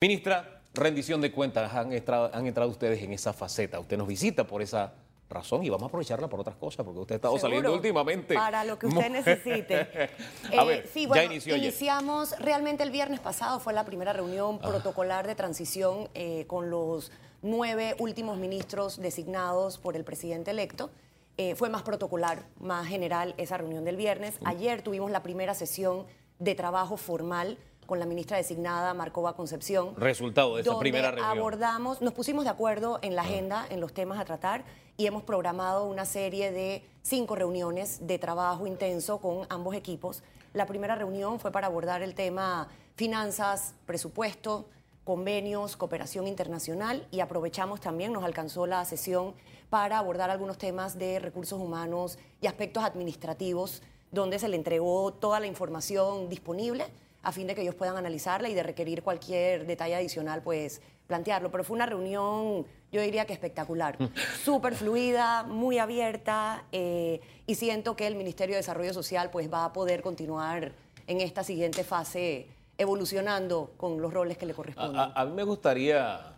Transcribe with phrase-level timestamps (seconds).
[0.00, 3.80] Ministra, rendición de cuentas, han entrado, han entrado ustedes en esa faceta.
[3.80, 4.92] Usted nos visita por esa
[5.28, 8.34] razón y vamos a aprovecharla por otras cosas, porque usted ha estado Seguro, saliendo últimamente.
[8.36, 9.74] Para lo que usted necesite.
[10.56, 11.58] a Eh, ver, sí, ya bueno, ayer.
[11.58, 17.10] iniciamos, realmente el viernes pasado fue la primera reunión protocolar de transición eh, con los
[17.42, 20.90] nueve últimos ministros designados por el presidente electo.
[21.38, 24.38] Eh, fue más protocolar, más general esa reunión del viernes.
[24.44, 26.06] Ayer tuvimos la primera sesión
[26.38, 27.58] de trabajo formal
[27.88, 29.96] con la ministra designada Marcova Concepción.
[29.96, 31.38] Resultado de esa donde primera reunión.
[31.38, 34.62] abordamos, nos pusimos de acuerdo en la agenda, en los temas a tratar,
[34.98, 40.22] y hemos programado una serie de cinco reuniones de trabajo intenso con ambos equipos.
[40.52, 44.68] La primera reunión fue para abordar el tema finanzas, presupuesto,
[45.04, 49.34] convenios, cooperación internacional y aprovechamos también, nos alcanzó la sesión
[49.70, 53.82] para abordar algunos temas de recursos humanos y aspectos administrativos,
[54.12, 56.84] donde se le entregó toda la información disponible
[57.22, 61.50] a fin de que ellos puedan analizarla y de requerir cualquier detalle adicional, pues plantearlo.
[61.50, 63.96] Pero fue una reunión, yo diría que espectacular,
[64.44, 69.64] súper fluida, muy abierta eh, y siento que el Ministerio de Desarrollo Social pues va
[69.64, 70.72] a poder continuar
[71.06, 74.96] en esta siguiente fase evolucionando con los roles que le corresponden.
[75.00, 76.34] A, a- a mí me gustaría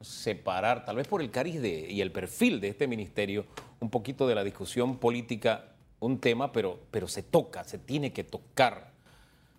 [0.00, 3.46] separar, tal vez por el cariz de- y el perfil de este ministerio,
[3.80, 5.66] un poquito de la discusión política,
[6.00, 8.92] un tema, pero, pero se toca, se tiene que tocar,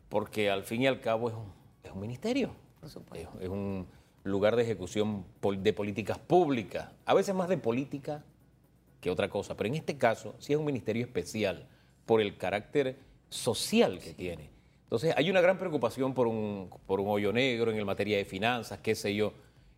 [0.10, 3.30] porque al fin y al cabo es un, es un ministerio, Por supuesto.
[3.38, 3.88] es, es un
[4.24, 8.24] lugar de ejecución de políticas públicas, a veces más de política
[9.02, 11.68] que otra cosa, pero en este caso sí es un ministerio especial
[12.06, 12.98] por el carácter
[13.30, 14.50] social que tiene.
[14.84, 18.26] Entonces hay una gran preocupación por un, por un hoyo negro en el materia de
[18.26, 19.34] finanzas, qué sé yo.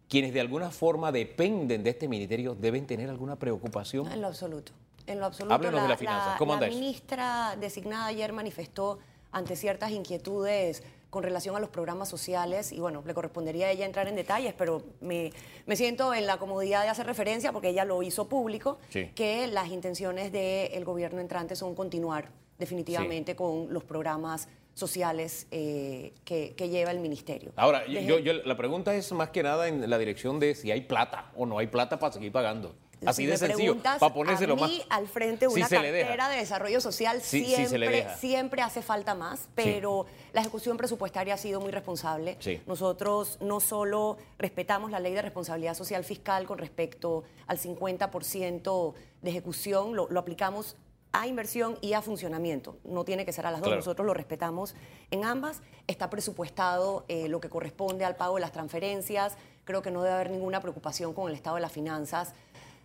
[0.07, 4.09] Quienes de alguna forma dependen de este ministerio deben tener alguna preocupación.
[4.11, 4.71] En lo absoluto.
[5.07, 5.53] En lo absoluto.
[5.53, 6.37] Háblenos de las finanzas.
[6.37, 6.77] ¿Cómo la anda eso?
[6.79, 8.99] ministra designada ayer manifestó
[9.31, 13.85] ante ciertas inquietudes con relación a los programas sociales y bueno, le correspondería a ella
[13.85, 15.31] entrar en detalles, pero me,
[15.65, 19.09] me siento en la comodidad de hacer referencia porque ella lo hizo público, Sí.
[19.13, 26.53] que las intenciones del gobierno entrante son continuar definitivamente con los programas sociales eh, que,
[26.55, 27.51] que lleva el ministerio.
[27.57, 30.71] Ahora, Desde- yo, yo- la pregunta es más que nada en la dirección de si
[30.71, 32.73] hay plata o no hay plata para seguir pagando.
[33.05, 34.97] Así Si de sencillo, para ponérselo a mí, más.
[34.97, 40.77] al frente Si una cartera de desarrollo social siempre, hace falta más, pero la ejecución
[40.77, 42.37] presupuestaria ha sido muy responsable.
[42.39, 42.61] Sí.
[42.67, 49.29] Nosotros no solo respetamos la ley de responsabilidad social fiscal con respecto al 50% de
[49.29, 50.75] ejecución, lo, lo aplicamos
[51.13, 52.77] a inversión y a funcionamiento.
[52.85, 53.79] No tiene que ser a las dos, Claro.
[53.81, 54.75] nosotros lo respetamos
[55.11, 55.61] en ambas.
[55.87, 59.35] Está presupuestado eh, lo que corresponde al pago de las transferencias.
[59.65, 62.33] Creo que no debe haber ninguna preocupación con el estado de las finanzas.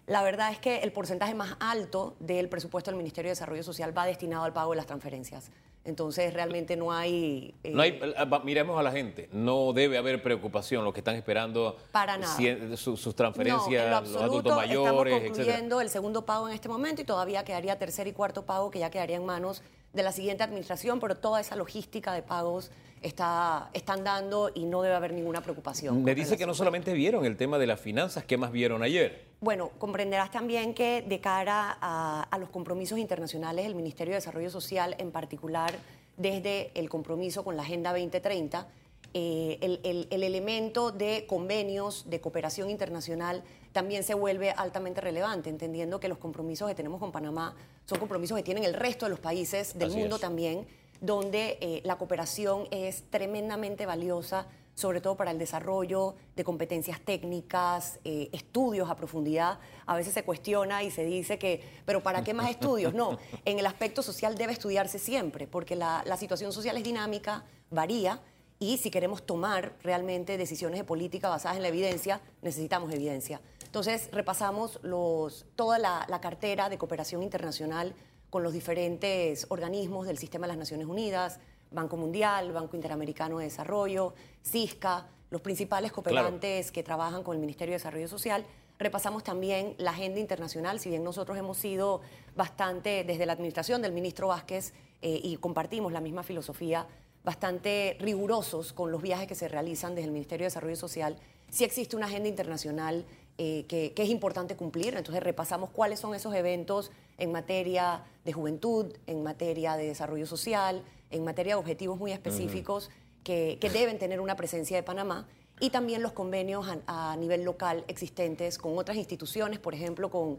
[0.07, 3.97] La verdad es que el porcentaje más alto del presupuesto del Ministerio de Desarrollo Social
[3.97, 5.51] va destinado al pago de las transferencias.
[5.85, 7.55] Entonces, realmente no hay...
[7.65, 11.15] eh, No hay, va- miremos a la gente, no debe haber preocupación, los que están
[11.17, 12.37] esperando Para nada.
[12.37, 15.27] cien- su- sus transferencias, en lo los adultos mayores, estamos etcétera.
[15.29, 18.81] concluyendo el segundo pago en este momento y todavía quedaría tercer y cuarto pago que
[18.81, 19.63] ya quedaría en manos
[19.97, 22.71] de la siguiente administración, pero toda esa logística de pagos
[23.03, 26.05] está, están dando y no debe haber ninguna preocupación.
[26.05, 29.25] Me dice que no solamente vieron el tema de las finanzas, ¿qué más vieron ayer?
[29.41, 34.51] Bueno, comprenderás también que de cara a, a los compromisos internacionales, el Ministerio de Desarrollo
[34.51, 35.75] Social, en particular
[36.17, 38.67] desde el compromiso con la Agenda 2030,
[39.15, 43.43] eh, el, el- el elemento de convenios de cooperación internacional
[43.73, 47.55] también se vuelve altamente relevante, entendiendo que los compromisos que tenemos con Panamá
[47.87, 50.21] son compromisos que tienen el resto de los países del Así mundo es.
[50.21, 50.67] también,
[51.01, 57.99] donde eh, la cooperación es tremendamente valiosa, sobre todo para el desarrollo de competencias técnicas,
[58.05, 59.59] eh, estudios a profundidad.
[59.87, 62.93] A veces se cuestiona y se dice que, pero ¿para qué más estudios?
[62.93, 67.45] No, en el aspecto social debe estudiarse siempre, porque la, la situación social es dinámica,
[67.71, 68.21] varía,
[68.59, 73.41] y si queremos tomar realmente decisiones de política basadas en la evidencia, necesitamos evidencia.
[73.67, 77.95] Entonces, repasamos los, toda la, la cartera de cooperación internacional
[78.31, 81.39] con los diferentes organismos del sistema de las Naciones Unidas,
[81.71, 87.73] Banco Mundial, Banco Interamericano de Desarrollo, CISCA, los principales cooperantes que trabajan con el Ministerio
[87.73, 88.47] de Desarrollo Social.
[88.79, 92.03] Repasamos también la agenda internacional, si bien nosotros hemos sido
[92.35, 96.87] bastante, desde la administración del ministro Vázquez, eh, y compartimos la misma filosofía,
[97.25, 101.17] bastante rigurosos con los viajes que se realizan desde el Ministerio de Desarrollo Social,
[101.51, 103.05] sí existe una agenda internacional
[103.39, 104.97] eh, que, que es importante cumplir.
[104.97, 110.83] Entonces repasamos cuáles son esos eventos en materia de juventud, en materia de desarrollo social,
[111.11, 112.91] en materia de objetivos muy específicos
[113.25, 115.27] que, que deben tener una presencia de Panamá.
[115.61, 120.39] Y también los convenios a, a nivel local existentes con otras instituciones, por ejemplo, con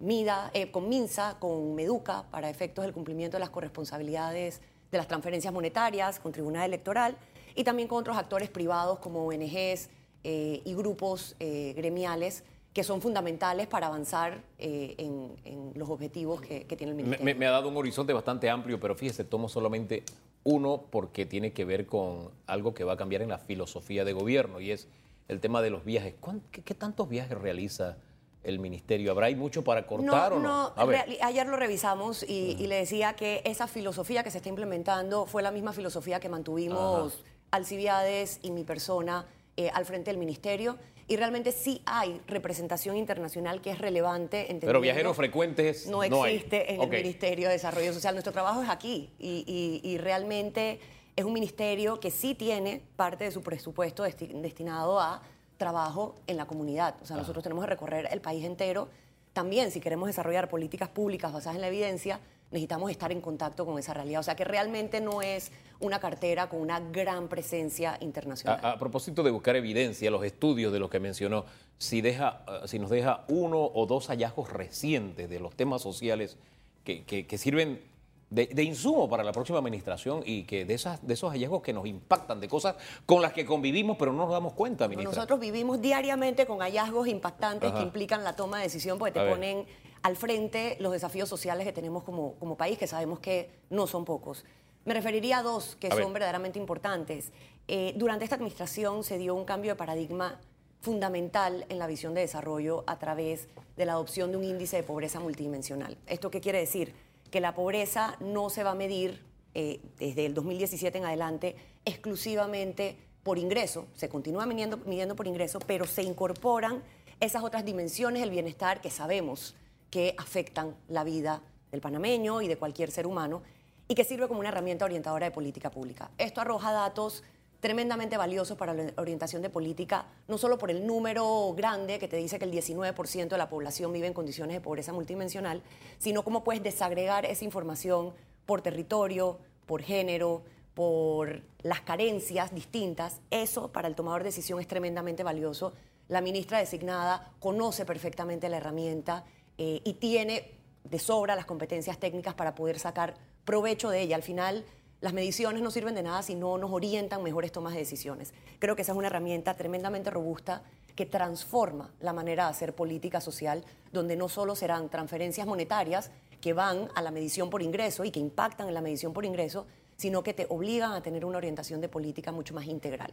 [0.00, 4.60] MIDA, eh, con MINSA, con MEDUCA, para efectos del cumplimiento de las corresponsabilidades
[4.90, 7.16] de las transferencias monetarias, con Tribunal Electoral,
[7.54, 9.90] y también con otros actores privados como ONGs
[10.30, 12.44] eh, y grupos eh, gremiales
[12.74, 17.34] que son fundamentales para avanzar eh, en, los objetivos que, tiene el Ministerio.
[17.34, 20.02] Me, ha dado un horizonte bastante amplio, pero fíjese, tomo solamente
[20.44, 24.12] uno porque tiene que ver con algo que va a cambiar en la filosofía de
[24.12, 24.86] gobierno y es
[25.28, 26.14] el tema de los viajes.
[26.50, 27.96] ¿Qué, tantos viajes realiza
[28.42, 29.12] el ministerio?
[29.12, 30.74] ¿Habrá mucho para cortar o no?
[30.76, 30.92] no
[31.22, 35.52] ayer lo revisamos y, le decía que esa filosofía que se está implementando fue la
[35.52, 39.24] misma filosofía que mantuvimos Alcibiades y mi persona
[39.58, 40.78] eh, al frente del ministerio
[41.08, 44.46] y realmente sí hay representación internacional que es relevante.
[44.60, 48.14] Pero viajeros frecuentes no existe en el Ministerio de Desarrollo Social.
[48.14, 50.78] Nuestro trabajo es aquí y, realmente
[51.16, 55.22] es un ministerio que sí tiene parte de su presupuesto destinado a
[55.56, 56.94] trabajo en la comunidad.
[57.02, 58.88] O sea, nosotros tenemos que recorrer el país entero.
[59.32, 62.20] También, si queremos desarrollar políticas públicas basadas en la evidencia,
[62.50, 64.20] necesitamos estar en contacto con esa realidad.
[64.20, 68.60] O sea que realmente no es una cartera con una gran presencia internacional.
[68.62, 71.44] A, propósito de buscar evidencia, los estudios de los que mencionó,
[71.76, 76.36] si, deja, eh, si nos deja uno o dos hallazgos recientes de los temas sociales
[76.84, 77.82] que, sirven
[78.30, 81.86] de, insumo para la próxima administración y que de, esas, de esos hallazgos que nos
[81.86, 85.14] impactan, de cosas con las que convivimos pero no nos damos cuenta, ministra.
[85.14, 89.66] Nosotros vivimos diariamente con hallazgos impactantes que implican la toma de decisión porque te ponen
[90.02, 94.04] al frente los desafíos sociales que tenemos como, como país, que sabemos que no son
[94.04, 94.44] pocos.
[94.84, 97.30] Me referiría a dos que son verdaderamente importantes.
[97.66, 100.40] Eh, durante esta administración se dio un cambio de paradigma
[100.80, 104.82] fundamental en la visión de desarrollo a través de la adopción de un índice de
[104.82, 105.98] pobreza multidimensional.
[106.06, 106.94] ¿Esto qué quiere decir?
[107.30, 109.22] Que la pobreza no se va a medir
[109.54, 115.58] eh, desde el 2017 en adelante exclusivamente por ingreso, se continúa midiendo, midiendo por ingreso,
[115.58, 116.82] pero se incorporan
[117.20, 119.54] esas otras dimensiones del bienestar que sabemos
[119.90, 123.42] que afectan la vida del panameño y de cualquier ser humano
[123.86, 126.10] y que sirve como una herramienta orientadora de política pública.
[126.18, 127.24] Esto arroja datos
[127.60, 132.16] tremendamente valiosos para la orientación de política, no solo por el número grande que te
[132.16, 135.62] dice que el 19% de la población vive en condiciones de pobreza multidimensional,
[135.98, 138.14] sino cómo puedes desagregar esa información
[138.46, 140.44] por territorio, por género,
[140.74, 143.20] por las carencias distintas.
[143.30, 145.72] Eso para el tomador de decisión es tremendamente valioso.
[146.06, 149.24] La ministra designada conoce perfectamente la herramienta
[149.58, 150.52] eh, y tiene
[150.84, 153.14] de sobra las competencias técnicas para poder sacar
[153.44, 154.16] provecho de ella.
[154.16, 154.64] Al final,
[155.00, 158.32] las mediciones no sirven de nada si no nos orientan mejores tomas de decisiones.
[158.58, 160.62] Creo que esa es una herramienta tremendamente robusta
[160.96, 166.52] que transforma la manera de hacer política social, donde no solo serán transferencias monetarias que
[166.52, 169.66] van a la medición por ingreso y que impactan en la medición por ingreso,
[169.96, 173.12] sino que te obligan a tener una orientación de política mucho más integral.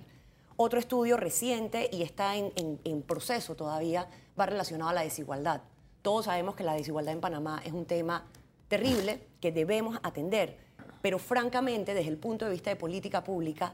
[0.58, 4.08] Otro estudio reciente y está en, en proceso todavía
[4.40, 5.62] va relacionado a la desigualdad.
[6.06, 8.28] Todos sabemos que la desigualdad en Panamá es un tema
[8.68, 10.56] terrible que debemos atender,
[11.02, 13.74] pero francamente, desde el punto de vista de política pública,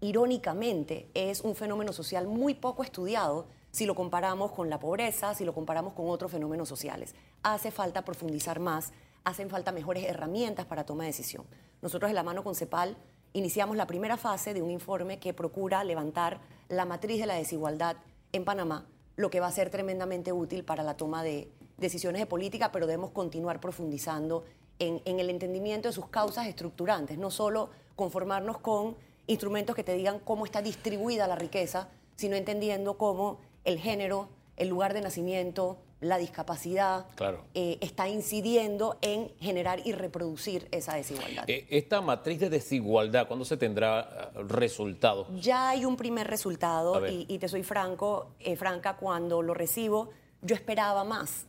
[0.00, 5.44] irónicamente es un fenómeno social muy poco estudiado si lo comparamos con la pobreza, si
[5.44, 7.14] lo comparamos con otros fenómenos sociales.
[7.44, 8.92] Hace falta profundizar más,
[9.22, 11.44] hacen falta mejores herramientas para toma de decisión.
[11.82, 12.96] Nosotros en la mano con CEPAL
[13.32, 17.94] iniciamos la primera fase de un informe que procura levantar la matriz de la desigualdad
[18.32, 21.48] en Panamá, lo que va a ser tremendamente útil para la toma de
[21.80, 24.44] decisiones de política, pero debemos continuar profundizando
[24.78, 28.96] en, el entendimiento de sus causas estructurantes, no solo conformarnos con
[29.26, 34.68] instrumentos que te digan cómo está distribuida la riqueza, sino entendiendo cómo el género, el
[34.68, 37.06] lugar de nacimiento, la discapacidad
[37.52, 41.44] eh, está incidiendo en generar y reproducir esa desigualdad.
[41.46, 45.28] Eh, esta matriz de desigualdad, ¿cuándo se tendrá eh, resultados?
[45.38, 50.08] Ya hay un primer resultado y, y, te soy franco, franca, cuando lo recibo,
[50.40, 51.46] yo esperaba más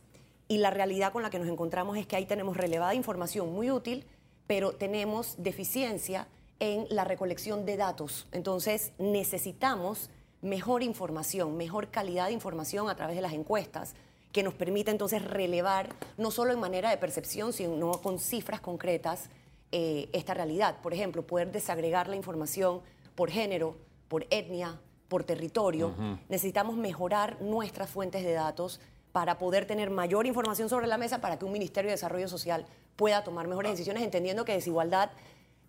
[0.52, 3.70] y la realidad con la que nos encontramos es que ahí tenemos relevada información muy
[3.70, 4.04] útil,
[4.46, 6.28] pero tenemos deficiencia
[6.60, 8.26] en la recolección de datos.
[8.32, 10.10] Entonces necesitamos
[10.42, 13.94] mejor información, mejor calidad de información a través de las encuestas
[14.30, 19.30] que nos permita entonces relevar, no solo en manera de percepción, sino con cifras concretas,
[19.70, 20.82] eh, esta realidad.
[20.82, 22.82] Por ejemplo, poder desagregar la información
[23.14, 23.78] por género,
[24.08, 24.78] por etnia,
[25.08, 25.94] por territorio.
[26.28, 28.80] Necesitamos mejorar nuestras fuentes de datos
[29.12, 32.66] para poder tener mayor información sobre la mesa para que un Ministerio de Desarrollo Social
[32.96, 35.10] pueda tomar mejores decisiones, entendiendo que desigualdad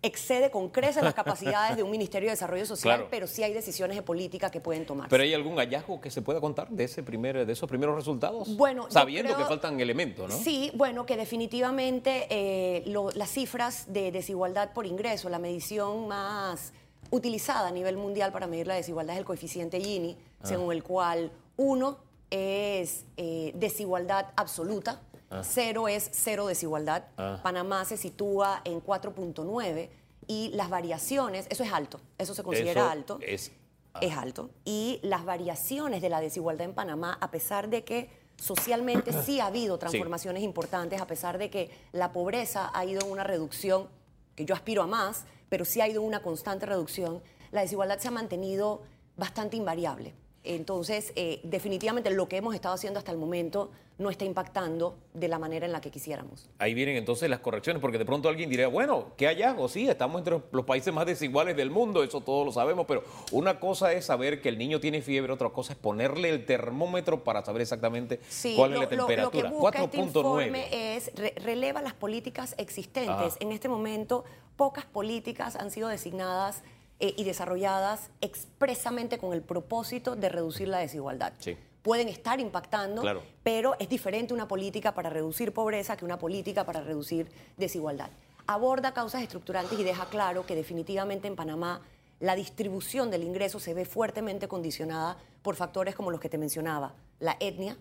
[0.04, 3.96] excede con creces las capacidades de un Ministerio de Desarrollo Social, pero sí hay decisiones
[3.96, 5.08] de política que pueden tomar.
[5.08, 8.54] ¿Pero hay algún hallazgo que se pueda contar de, ese primer, de esos primeros resultados?
[8.56, 10.36] Bueno, Sabiendo que faltan elementos, ¿no?
[10.36, 12.84] Sí, bueno, que definitivamente eh,
[13.14, 16.72] las cifras de desigualdad por ingreso, la medición más
[17.10, 20.46] utilizada a nivel mundial para medir la desigualdad es el coeficiente Gini, ah.
[20.46, 21.98] según el cual uno
[22.34, 25.00] es eh, desigualdad absoluta,
[25.30, 25.42] ah.
[25.44, 27.04] cero es cero desigualdad.
[27.16, 27.38] Ah.
[27.42, 29.88] Panamá se sitúa en 4.9
[30.26, 33.18] y las variaciones, eso es alto, eso se considera Eso alto.
[33.20, 33.52] Es,
[34.00, 34.50] es alto.
[34.64, 39.46] Y las variaciones de la desigualdad en Panamá, a pesar de que socialmente sí ha
[39.46, 43.88] habido transformaciones importantes, a pesar de que la pobreza ha ido en una reducción,
[44.34, 47.22] que yo aspiro a más, pero sí ha ido en una constante reducción,
[47.52, 48.82] la desigualdad se ha mantenido
[49.16, 50.14] bastante invariable.
[50.44, 55.28] Entonces, eh, definitivamente lo que hemos estado haciendo hasta el momento no está impactando de
[55.28, 56.50] la manera en la que quisiéramos.
[56.58, 59.68] Ahí vienen entonces las correcciones, porque de pronto alguien diría, bueno, ¿qué hallazgo?
[59.68, 63.60] Sí, estamos entre los países más desiguales del mundo, eso todos lo sabemos, pero una
[63.60, 67.44] cosa es saber que el niño tiene fiebre, otra cosa es ponerle el termómetro para
[67.44, 69.48] saber exactamente Sí, cuál es la temperatura.
[69.48, 70.02] Lo que busca este 4.9.
[70.06, 73.08] informe es re- releva las políticas existentes.
[73.08, 73.36] Ajá.
[73.38, 74.24] En este momento,
[74.56, 76.62] pocas políticas han sido designadas
[77.00, 81.32] eh, y desarrolladas expresamente con el propósito de reducir la desigualdad.
[81.38, 81.56] Sí.
[81.82, 83.22] Pueden estar impactando, Claro.
[83.42, 88.10] pero es diferente una política para reducir pobreza que una política para reducir desigualdad.
[88.46, 91.82] Aborda causas estructurantes y deja claro que definitivamente en Panamá
[92.20, 96.94] la distribución del ingreso se ve fuertemente condicionada por factores como los que te mencionaba,
[97.20, 97.76] la etnia,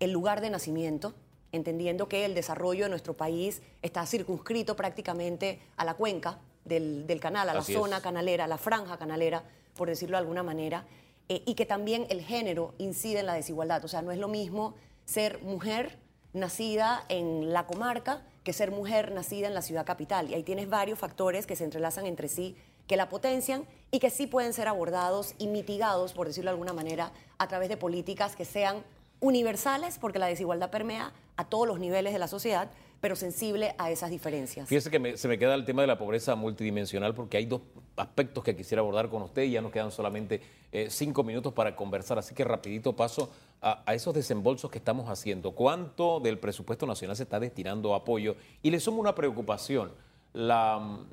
[0.00, 1.14] el lugar de nacimiento,
[1.52, 7.20] entendiendo que el desarrollo de nuestro país está circunscrito prácticamente a la cuenca del, del
[7.20, 7.72] canal, a la es.
[7.72, 9.42] zona canalera, a la franja canalera,
[9.76, 10.84] por decirlo de alguna manera,
[11.28, 13.84] eh, y que también el género incide en la desigualdad.
[13.84, 14.74] O sea, no es lo mismo
[15.04, 15.98] ser mujer
[16.32, 20.30] nacida en la comarca que ser mujer nacida en la ciudad capital.
[20.30, 24.10] Y ahí tienes varios factores que se entrelazan entre sí, que la potencian y que
[24.10, 28.36] sí pueden ser abordados y mitigados, por decirlo de alguna manera, a través de políticas
[28.36, 28.82] que sean
[29.20, 32.70] universales, porque la desigualdad permea a todos los niveles de la sociedad,
[33.00, 34.68] pero sensible a esas diferencias.
[34.68, 37.62] Fíjese que se me queda el tema de la pobreza multidimensional porque hay dos
[37.96, 40.42] aspectos que quisiera abordar con usted y ya nos quedan solamente
[40.72, 43.30] eh, cinco minutos para conversar, así que rapidito paso
[43.62, 45.52] a, esos desembolsos que estamos haciendo.
[45.52, 48.36] ¿Cuánto del presupuesto nacional se está destinando a apoyo?
[48.62, 49.92] Y le sumo una preocupación,
[50.32, 51.06] la, mm,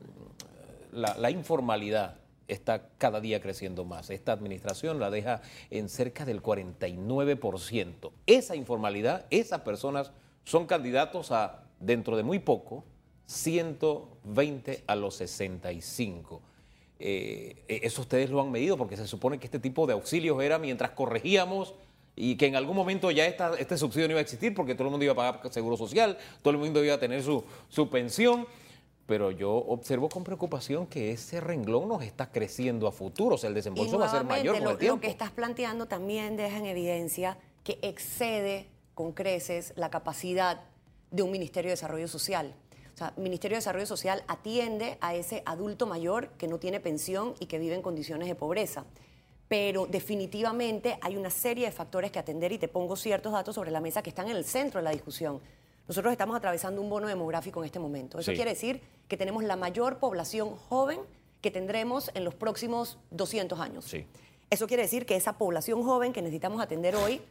[0.93, 2.17] la informalidad
[2.47, 4.09] está cada día creciendo más.
[4.09, 8.11] Esta administración la deja en cerca del 49%.
[8.25, 10.11] Esa informalidad, esas personas
[10.43, 12.83] son candidatos a, dentro de muy poco,
[13.25, 16.41] 120 a los 65.
[16.99, 20.41] Eh, eh, eso ustedes lo han medido porque se supone que este tipo de auxilios
[20.41, 21.75] era mientras corregíamos
[22.15, 24.85] y que en algún momento ya esta- este subsidio no iba a existir porque todo
[24.87, 27.89] el mundo iba a pagar seguro social, todo el mundo iba a tener su, su
[27.89, 28.47] pensión.
[29.05, 33.47] Pero yo observo con preocupación que ese renglón nos está creciendo a futuro, o sea,
[33.47, 34.95] el desembolso va a ser mayor con lo, el tiempo.
[34.97, 40.59] lo que estás planteando también deja en evidencia que excede con creces la capacidad
[41.11, 42.53] de un Ministerio de Desarrollo Social.
[42.93, 47.35] O sea, Ministerio de Desarrollo Social atiende a ese adulto mayor que no tiene pensión
[47.39, 48.85] y que vive en condiciones de pobreza.
[49.47, 53.71] Pero definitivamente hay una serie de factores que atender y te pongo ciertos datos sobre
[53.71, 55.39] la mesa que están en el centro de la discusión.
[55.87, 58.19] Nosotros estamos atravesando un bono demográfico en este momento.
[58.19, 58.35] Eso Sí.
[58.35, 60.99] quiere decir que tenemos la mayor población joven
[61.39, 63.85] que tendremos en los próximos 200 años.
[63.85, 64.05] Sí.
[64.49, 67.21] Eso quiere decir que esa población joven que necesitamos atender hoy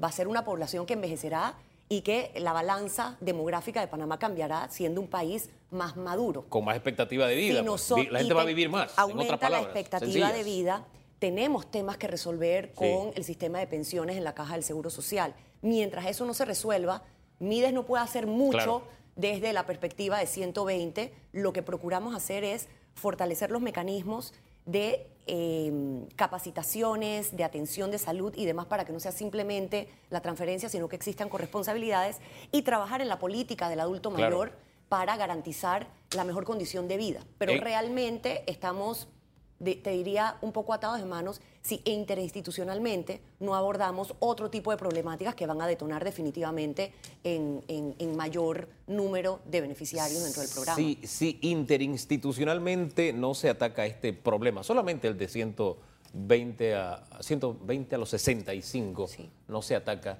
[0.00, 1.56] va a ser una población que envejecerá
[1.88, 6.44] y que la balanza demográfica de Panamá cambiará siendo un país más maduro.
[6.48, 7.60] Con más expectativa de vida.
[7.60, 7.94] Si pues.
[7.94, 8.92] Vi- la gente va a vivir más.
[8.92, 10.86] en Aumenta la expectativa de vida.
[11.18, 12.72] Tenemos temas que resolver Sí.
[12.74, 15.34] con el sistema de pensiones en la caja del Seguro Social.
[15.62, 17.02] Mientras eso no se resuelva,
[17.40, 18.82] Mides no puede hacer mucho Claro.
[19.16, 21.12] desde la perspectiva de 120.
[21.32, 24.34] Lo que procuramos hacer es fortalecer los mecanismos
[24.68, 30.20] de eh, capacitaciones, de atención de salud y demás para que no sea simplemente la
[30.20, 32.16] transferencia, sino que existan corresponsabilidades
[32.52, 34.36] y trabajar en la política del adulto Claro.
[34.38, 34.52] mayor
[34.88, 37.20] para garantizar la mejor condición de vida.
[37.36, 37.60] Pero Eh.
[37.60, 39.08] realmente estamos,
[39.58, 44.76] de- te diría, un poco atados de manos si interinstitucionalmente no abordamos otro tipo de
[44.76, 46.92] problemáticas que van a detonar definitivamente
[47.24, 50.76] en, en- en mayor número de beneficiarios dentro del programa.
[50.76, 57.94] Sí, sí, interinstitucionalmente no se ataca este problema, solamente el de 120 a, a 120
[57.94, 59.30] a los 65 Sí.
[59.48, 60.18] no se ataca.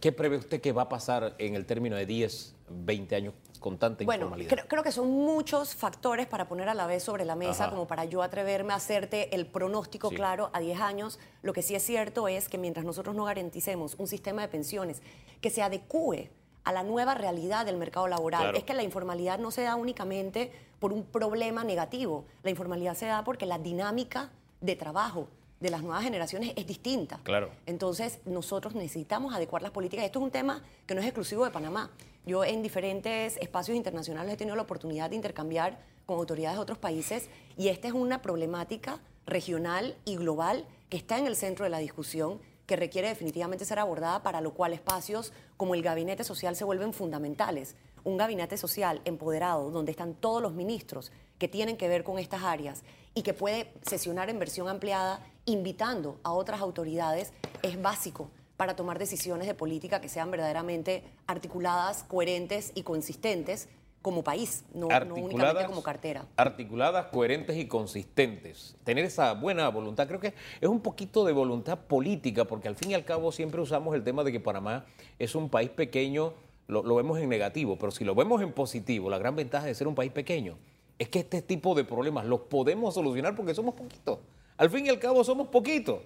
[0.00, 3.78] ¿Qué prevé usted que va a pasar en el término de 10, 20 años con
[3.78, 4.50] tanta Bueno, informalidad?
[4.50, 7.70] creo, creo que son muchos factores para poner a la vez sobre la mesa, Ajá.
[7.70, 10.16] como para yo atreverme a hacerte el pronóstico Sí.
[10.16, 11.18] claro a 10 años.
[11.42, 15.02] Lo que sí es cierto es que mientras nosotros no garanticemos un sistema de pensiones
[15.40, 16.30] que se adecue
[16.64, 18.58] a la nueva realidad del mercado laboral, Claro.
[18.58, 20.50] es que la informalidad no se da únicamente
[20.80, 25.28] por un problema negativo, la informalidad se da porque la dinámica de trabajo
[25.60, 27.20] de las nuevas generaciones es distinta.
[27.22, 27.50] Claro.
[27.66, 30.04] Entonces, nosotros necesitamos adecuar las políticas.
[30.04, 31.90] Esto es un tema que no es exclusivo de Panamá.
[32.26, 36.78] Yo en diferentes espacios internacionales he tenido la oportunidad de intercambiar con autoridades de otros
[36.78, 41.70] países y esta es una problemática regional y global que está en el centro de
[41.70, 46.56] la discusión que requiere definitivamente ser abordada, para lo cual espacios como el Gabinete Social
[46.56, 47.76] se vuelven fundamentales.
[48.06, 52.44] Un gabinete social empoderado, donde están todos los ministros que tienen que ver con estas
[52.44, 52.84] áreas
[53.14, 57.32] y que puede sesionar en versión ampliada invitando a otras autoridades,
[57.62, 63.68] es básico para tomar decisiones de política que sean verdaderamente articuladas, coherentes y consistentes
[64.02, 66.26] como país, no, únicamente como cartera.
[66.36, 68.76] Articuladas, coherentes y consistentes.
[68.84, 72.92] Tener esa buena voluntad, creo que es un poquito de voluntad política, porque al fin
[72.92, 74.86] y al cabo siempre usamos el tema de que Panamá
[75.18, 76.34] es un país pequeño,
[76.66, 79.74] lo, lo vemos en negativo, pero si lo vemos en positivo, la gran ventaja de
[79.74, 80.56] ser un país pequeño
[80.98, 84.18] es que este tipo de problemas los podemos solucionar porque somos poquitos.
[84.56, 86.00] Al fin y al cabo somos poquitos.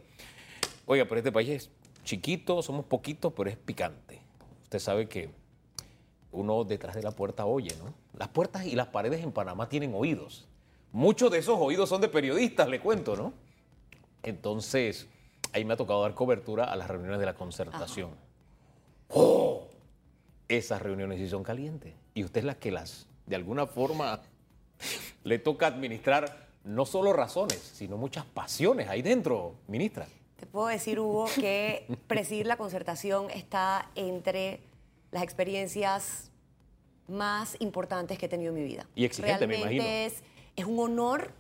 [0.87, 1.71] Oiga, pero este país es
[2.05, 4.21] chiquito, somos poquitos, pero es picante.
[4.65, 5.31] Usted sabe que
[6.33, 7.93] uno detrás de la puerta oye, ¿no?
[8.19, 10.47] Las puertas y las paredes en Panamá tienen oídos.
[10.93, 13.33] Muchos de esos oídos son de periodistas, le cuento, ¿no?
[14.25, 15.09] Entonces,
[15.53, 18.11] ahí me ha tocado dar cobertura a las reuniones de la concertación.
[19.09, 19.70] ¡Oh!
[20.51, 21.95] Esas reuniones sí son calientes.
[22.13, 24.21] Y usted es la que las, de alguna forma,
[25.25, 30.09] le toca administrar no solo razones, sino muchas pasiones ahí dentro, ministra.
[30.37, 34.59] Te puedo decir, Hugo, que presidir la concertación está entre
[35.13, 36.33] las experiencias
[37.07, 38.87] más importantes que he tenido en mi vida.
[38.97, 39.85] Y exigente, me imagino.
[39.85, 40.23] Es,
[40.57, 41.31] es un honor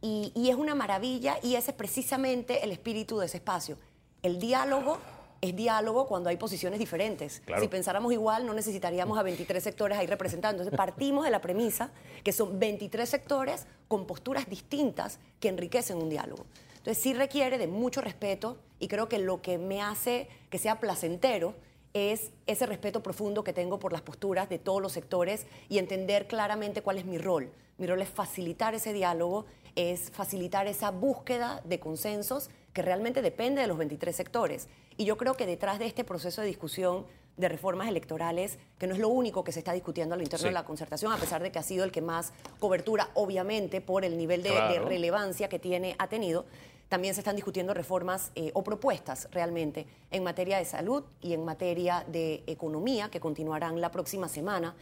[0.00, 3.78] y, y es una maravilla y ese es precisamente el espíritu de ese espacio.
[4.22, 4.98] El diálogo
[5.40, 7.40] es diálogo cuando hay posiciones diferentes.
[7.44, 7.62] Claro.
[7.62, 10.62] Si pensáramos igual, no necesitaríamos a 23 sectores ahí representando.
[10.62, 11.90] Entonces, partimos de la premisa
[12.22, 16.44] que son 23 sectores con posturas distintas que enriquecen un diálogo.
[16.76, 20.78] Entonces, sí requiere de mucho respeto y creo que lo que me hace que sea
[20.78, 21.54] placentero
[21.92, 26.26] es ese respeto profundo que tengo por las posturas de todos los sectores y entender
[26.26, 27.50] claramente cuál es mi rol.
[27.78, 33.62] Mi rol es facilitar ese diálogo, es facilitar esa búsqueda de consensos que realmente depende
[33.62, 34.68] de los 23 sectores.
[35.00, 37.06] Y yo creo que detrás de este proceso de discusión
[37.38, 40.42] de reformas electorales, que no es lo único que se está discutiendo a lo interno
[40.42, 40.48] Sí.
[40.48, 44.04] de la concertación, a pesar de que ha sido el que más cobertura, obviamente, por
[44.04, 46.44] el nivel de, relevancia que tiene, ha tenido,
[46.90, 51.46] también se están discutiendo reformas eh, o propuestas realmente en materia de salud y en
[51.46, 54.76] materia de economía, que continuarán la próxima semana.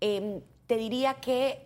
[0.00, 1.64] Em, te diría que,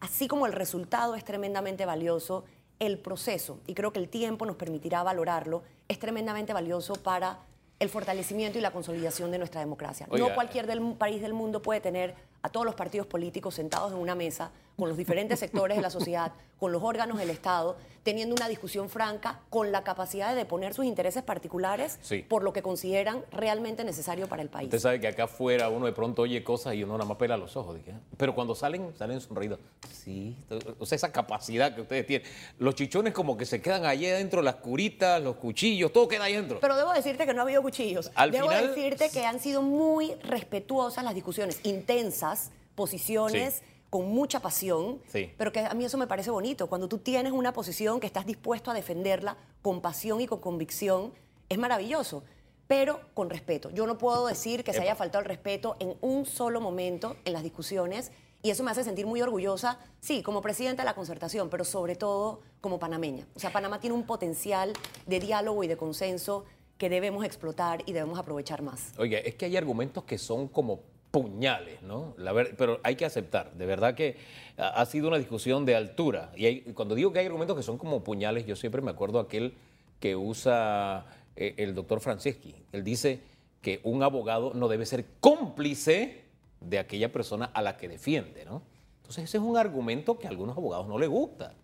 [0.00, 2.42] así como el resultado es tremendamente valioso,
[2.78, 7.38] el proceso, y creo que el tiempo nos permitirá valorarlo, es tremendamente valioso para
[7.78, 10.06] el fortalecimiento y la consolidación de nuestra democracia.
[10.10, 10.28] Oiga.
[10.28, 13.98] No cualquier del- país del mundo puede tener a todos los partidos políticos sentados en
[13.98, 18.34] una mesa, con los diferentes sectores de la sociedad, con los órganos del Estado, teniendo
[18.34, 22.22] una discusión franca, con la capacidad de poner sus intereses particulares Sí.
[22.22, 24.66] por lo que consideran realmente necesario para el país.
[24.66, 27.36] Usted sabe que acá afuera uno de pronto oye cosas y uno nada más pela
[27.36, 27.78] los ojos.
[27.90, 27.98] "Ah".
[28.16, 29.58] Pero cuando salen, salen sonridos.
[29.90, 30.36] Sí,
[30.78, 32.28] o sea, esa capacidad que ustedes tienen.
[32.58, 36.34] Los chichones como que se quedan allí adentro, las curitas, los cuchillos, todo queda ahí
[36.34, 36.60] adentro.
[36.60, 38.10] Pero debo decirte que no ha habido cuchillos.
[38.14, 43.62] Al debo final- decirte que han sido muy respetuosas las discusiones, intensas, posiciones Sí.
[43.96, 45.32] Con mucha pasión, Sí.
[45.38, 46.66] pero que a mí eso me parece bonito.
[46.66, 51.14] Cuando tú tienes una posición que estás dispuesto a defenderla con pasión y con convicción,
[51.48, 52.22] es maravilloso,
[52.66, 53.70] pero con respeto.
[53.70, 57.32] Yo no puedo decir que se haya faltado el respeto en un solo momento en
[57.32, 58.12] las discusiones.
[58.42, 61.96] Y eso me hace sentir muy orgullosa, sí, como presidenta de la concertación, pero sobre
[61.96, 63.26] todo como panameña.
[63.34, 64.74] O sea, Panamá tiene un potencial
[65.06, 66.44] de diálogo y de consenso
[66.76, 68.92] que debemos explotar y debemos aprovechar más.
[68.98, 70.80] Oiga, es que hay argumentos que son como
[71.16, 72.14] puñales, ¿no?
[72.58, 74.16] Pero hay que aceptar, de verdad que
[74.58, 76.30] ha sido una discusión de altura.
[76.36, 79.54] Y cuando digo que hay argumentos que son como puñales, yo siempre me acuerdo aquel
[79.98, 82.54] que usa eh, el doctor Franceschi.
[82.70, 83.20] Él dice
[83.62, 86.24] que un abogado no debe ser cómplice
[86.60, 88.60] de aquella persona a la que defiende, ¿no?
[88.98, 91.54] Entonces ese es un argumento que a algunos abogados no les gusta.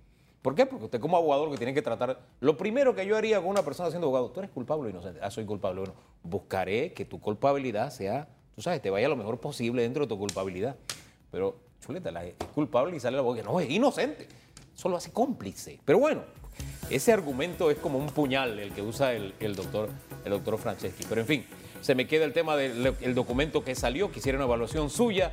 [0.40, 0.64] ¿Por qué?
[0.64, 3.50] Porque usted como abogado lo que tiene que tratar, lo primero que yo haría con
[3.50, 7.04] una persona siendo abogado, tú eres culpable o inocente, ah, soy culpable, bueno, buscaré que
[7.04, 10.76] tu culpabilidad sea, tú sabes, te vaya lo mejor posible dentro de tu culpabilidad.
[11.30, 14.28] Pero, chuleta, la, es culpable y sale el abogado que no, es inocente,
[14.74, 15.80] eso lo hace cómplice.
[15.84, 16.22] Pero bueno,
[16.90, 19.88] ese argumento es como un puñal el que usa el, el doctor,
[20.24, 21.04] el doctor Franceschi.
[21.08, 21.46] Pero en fin,
[21.80, 25.32] se me queda el tema del el documento que salió, quisiera una evaluación suya.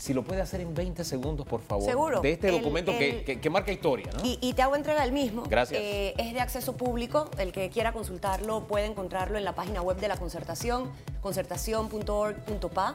[0.00, 1.84] Si lo puede hacer en 20 segundos, por favor.
[1.84, 2.20] Seguro.
[2.22, 4.24] De este El- documento que, el- que- que marca historia, ¿no?
[4.24, 5.42] Y, y te hago entrega del mismo.
[5.48, 5.78] Gracias.
[5.80, 7.30] Eh, es de acceso público.
[7.38, 12.92] El que quiera consultarlo puede encontrarlo en la página web de la concertación, concertación.org.pa.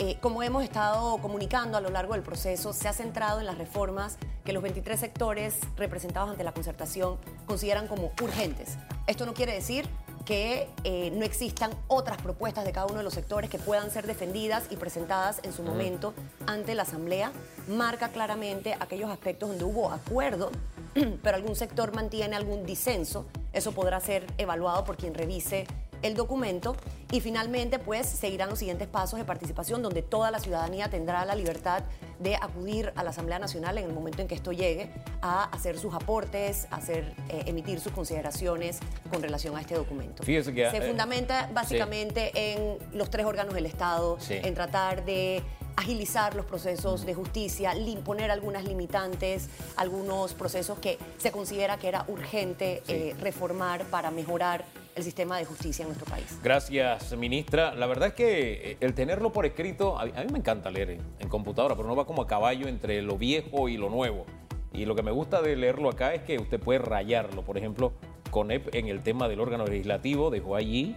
[0.00, 3.58] Eh, como hemos estado comunicando a lo largo del proceso, se ha centrado en las
[3.58, 8.78] reformas que los 23 sectores representados ante la concertación consideran como urgentes.
[9.08, 9.88] Esto no quiere decir
[10.28, 14.06] que eh, no existan otras propuestas de cada uno de los sectores que puedan ser
[14.06, 16.12] defendidas y presentadas en su momento
[16.46, 17.32] ante la Asamblea.
[17.66, 20.50] Marca claramente aquellos aspectos donde hubo acuerdo,
[21.22, 23.24] pero algún sector mantiene algún disenso.
[23.54, 25.66] Eso podrá ser evaluado por quien revise
[26.02, 26.76] el documento
[27.10, 31.36] y finalmente pues seguirán los siguientes pasos de participación donde toda la ciudadanía tendrá la
[31.36, 31.84] libertad
[32.18, 34.90] de acudir a la Asamblea Nacional en el momento en que esto llegue
[35.22, 40.22] a hacer sus aportes, a hacer, eh, emitir sus consideraciones con relación a este documento.
[40.22, 44.34] Fíjese que, Se eh, fundamenta básicamente en los tres órganos del Estado, Sí.
[44.34, 45.42] en tratar de
[45.78, 51.86] agilizar los procesos de justicia, lim- poner algunas limitantes, algunos procesos que se considera que
[51.88, 52.92] era urgente Sí.
[52.92, 54.64] eh, reformar para mejorar
[54.96, 56.24] el sistema de justicia en nuestro país.
[56.42, 57.74] Gracias, ministra.
[57.76, 61.00] La verdad es que eh, el tenerlo por escrito, a mí, me encanta leer en,
[61.20, 64.26] en computadora, pero no va como a caballo entre lo viejo y lo nuevo.
[64.72, 67.42] Y lo que me gusta de leerlo acá es que usted puede rayarlo.
[67.42, 67.92] Por ejemplo,
[68.32, 70.96] CONEP en el tema del órgano legislativo dejó allí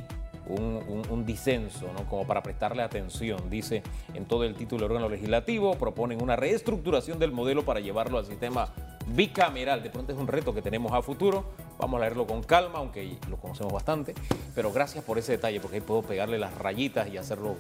[0.52, 2.08] un, un- un disenso, ¿no?
[2.10, 3.50] como para prestarle atención.
[3.50, 3.84] Dice
[4.14, 8.26] en todo el título del órgano legislativo, proponen una reestructuración del modelo para llevarlo al
[8.26, 8.70] sistema
[9.08, 9.84] bicameral.
[9.84, 11.46] De pronto es un reto que tenemos a futuro.
[11.80, 14.14] Vamos a leerlo con calma, aunque lo conocemos bastante.
[14.54, 17.56] Pero gracias por ese detalle, porque ahí puedo pegarle las rayitas y hacerlo,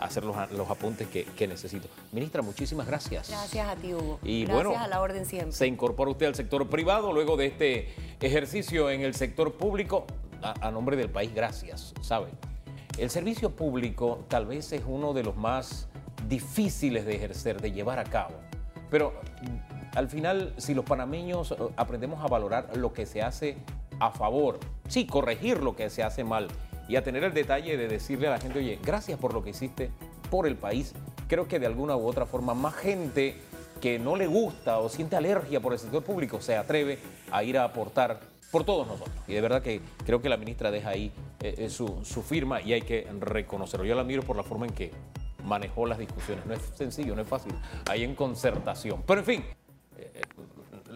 [0.00, 1.86] hacer los, los apuntes que, que necesito.
[2.12, 3.28] Ministra, muchísimas gracias.
[3.28, 4.18] Gracias a ti, Hugo.
[4.24, 5.52] Y Gracias bueno, a la orden siempre.
[5.52, 10.06] Se incorpora usted al sector privado luego de este ejercicio en el sector público.
[10.60, 11.94] A, nombre del país, gracias.
[12.00, 12.28] ¿Sabe?
[12.98, 15.88] El servicio público tal vez es uno de los más
[16.28, 18.34] difíciles de ejercer, de llevar a cabo.
[18.90, 19.14] Pero
[19.94, 23.56] al final, si los panameños eh, aprendemos a valorar lo que se hace
[23.98, 26.48] a favor, sí, corregir lo que se hace mal
[26.88, 29.50] y a tener el detalle de decirle a la gente, oye, gracias por lo que
[29.50, 29.90] hiciste
[30.30, 30.94] por el país,
[31.28, 33.36] creo que de alguna u otra forma más gente
[33.80, 36.98] que no le gusta o siente alergia por el sector público se atreve
[37.30, 38.20] a ir a aportar
[38.56, 39.14] por todos nosotros.
[39.28, 41.86] Y de verdad que creo que la ministra deja ahí eh, eh, su,
[42.22, 43.84] firma y hay que reconocerlo.
[43.84, 44.92] Yo la admiro por la forma en que
[45.44, 46.46] manejó las discusiones.
[46.46, 47.52] No es sencillo, no es fácil.
[47.90, 49.02] Hay en concertación.
[49.06, 49.44] Pero en fin,
[49.98, 50.22] eh,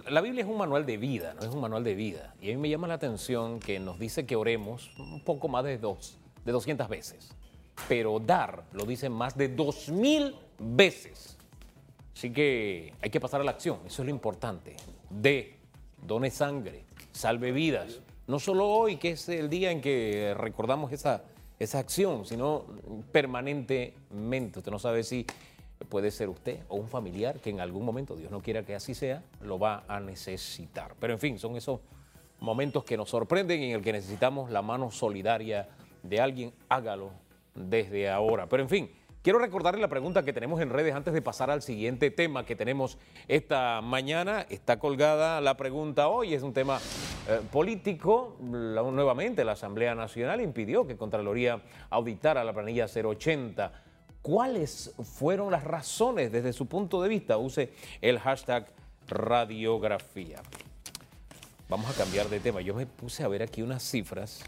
[0.08, 2.34] la Biblia es un manual de vida, no es un manual de vida.
[2.40, 5.62] Y a mí me llama la atención que nos dice que oremos un poco más
[5.62, 7.36] de dos, de 200 veces.
[7.90, 11.36] Pero dar lo dice más de 2000 veces.
[12.16, 14.76] Así que hay que pasar a la acción, eso es lo importante.
[15.10, 15.58] De,
[16.06, 16.84] done sangre,
[17.20, 18.00] salve vidas.
[18.26, 21.22] No solo hoy, que es el día en que recordamos esa,
[21.58, 22.64] esa acción, sino
[23.12, 24.60] permanentemente.
[24.60, 25.26] Usted no sabe si
[25.88, 28.94] puede ser usted o un familiar que en algún momento, Dios no quiera que así
[28.94, 30.94] sea, lo va a necesitar.
[30.98, 31.80] Pero en fin, son esos
[32.38, 35.68] momentos que nos sorprenden y en el que necesitamos la mano solidaria
[36.02, 36.54] de alguien.
[36.70, 37.10] Hágalo
[37.54, 38.48] desde ahora.
[38.48, 38.90] Pero en fin.
[39.22, 42.56] Quiero recordarle la pregunta que tenemos en redes antes de pasar al siguiente tema que
[42.56, 42.96] tenemos
[43.28, 44.46] esta mañana.
[44.48, 46.80] Está colgada la pregunta hoy, es un tema
[47.28, 48.38] eh, político.
[48.40, 53.70] Nuevamente, la Asamblea Nacional impidió que Contraloría auditara la planilla 080.
[54.22, 57.36] ¿Cuáles fueron las razones desde su punto de vista?
[57.36, 58.72] Use el hashtag
[59.06, 60.40] radiografía.
[61.68, 62.62] Vamos a cambiar de tema.
[62.62, 64.42] Yo me puse a ver aquí unas cifras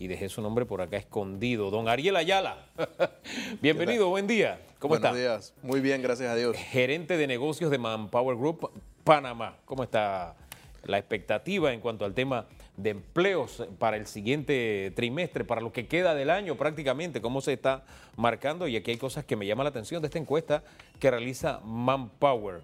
[0.00, 1.70] y dejé su nombre por acá escondido.
[1.70, 2.64] Don Ariel Ayala.
[3.60, 4.58] Bienvenido, buen día.
[4.78, 5.18] ¿Cómo Buenos está?
[5.18, 5.52] días.
[5.62, 6.56] Muy bien, gracias a Dios.
[6.56, 8.70] Gerente de negocios de Manpower Group
[9.04, 9.58] Panamá.
[9.66, 10.36] ¿Cómo está
[10.84, 12.46] la expectativa en cuanto al tema
[12.78, 17.20] de empleos para el siguiente trimestre, para lo que queda del año prácticamente?
[17.20, 17.84] ¿Cómo se está
[18.16, 18.68] marcando?
[18.68, 20.64] Y aquí hay cosas que me llaman la atención de esta encuesta
[20.98, 22.62] que realiza Manpower.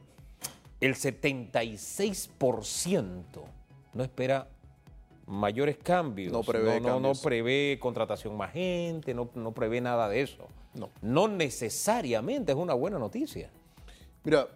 [0.81, 3.43] El 76%
[3.93, 4.49] no espera
[5.27, 6.33] mayores cambios.
[6.33, 7.21] No prevé no, no, cambios.
[7.21, 10.49] prevé contratación más gente, no, no prevé nada de eso.
[10.75, 10.91] No.
[11.03, 13.51] No necesariamente es una buena noticia.
[14.25, 14.49] Mira,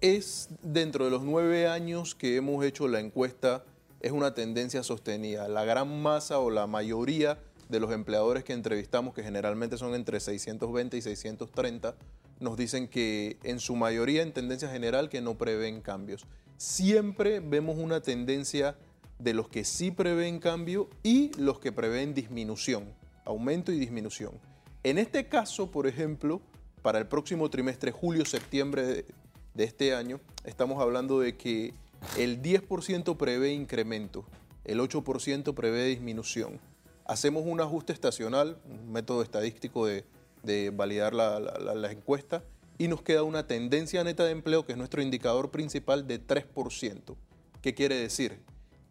[0.00, 3.64] es dentro de los nueve años que hemos hecho la encuesta,
[4.00, 5.48] es una tendencia sostenida.
[5.48, 7.38] La gran masa o la mayoría
[7.68, 11.94] de los empleadores que entrevistamos, que generalmente son entre 620 y 630,
[12.40, 16.26] nos dicen que en su mayoría, en tendencia general, que no prevén cambios.
[16.56, 18.76] Siempre vemos una tendencia
[19.22, 22.92] de los que sí prevén cambio y los que prevén disminución,
[23.24, 24.32] aumento y disminución.
[24.82, 26.40] En este caso, por ejemplo,
[26.82, 29.06] para el próximo trimestre, julio-septiembre de,
[29.54, 31.72] de este año, estamos hablando de que
[32.18, 34.24] el 10% prevé incremento,
[34.64, 36.58] el 8% prevé disminución.
[37.04, 40.04] Hacemos un ajuste estacional, un método estadístico de,
[40.72, 42.42] validar la- la encuesta,
[42.78, 47.14] y nos queda una tendencia neta de empleo, que es nuestro indicador principal, de 3%.
[47.60, 48.40] ¿Qué quiere decir?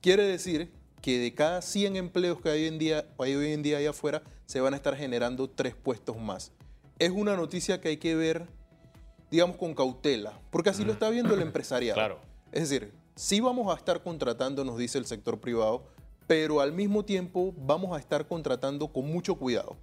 [0.02, 3.78] Quiere decir que de cada 100 empleos que hay, en día, hay hoy en día
[3.78, 6.52] allá afuera, se van a estar generando tres puestos más.
[6.98, 8.48] Es una noticia que hay que ver,
[9.30, 11.96] digamos, con cautela, porque así lo está viendo el empresariado.
[11.96, 12.20] Claro.
[12.52, 15.84] Es decir, sí vamos a estar contratando, nos dice el sector privado,
[16.26, 19.78] pero al mismo tiempo vamos a estar contratando con mucho cuidado.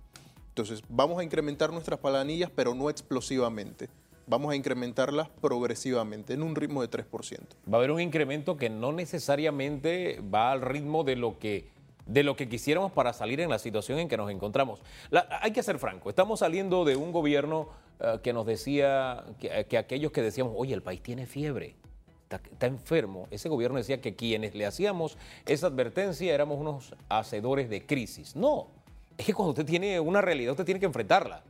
[0.49, 3.89] Entonces, vamos a incrementar nuestras planillas, pero no explosivamente.
[4.29, 7.39] Vamos a incrementarlas progresivamente, en un ritmo de 3%.
[7.73, 12.23] Va a haber un incremento que no necesariamente va al ritmo de lo que de
[12.23, 14.81] lo que quisiéramos para salir en la situación en que nos encontramos.
[15.11, 17.69] La- hay que ser franco, estamos saliendo de un gobierno
[18.01, 21.77] eh, que nos decía, que, que aquellos que decíamos, oye, el país tiene fiebre,
[22.23, 27.69] está, está enfermo, ese gobierno decía que quienes le hacíamos esa advertencia éramos unos hacedores
[27.69, 28.35] de crisis.
[28.35, 28.69] No,
[29.19, 31.43] es que cuando usted tiene una realidad, usted tiene que enfrentarla.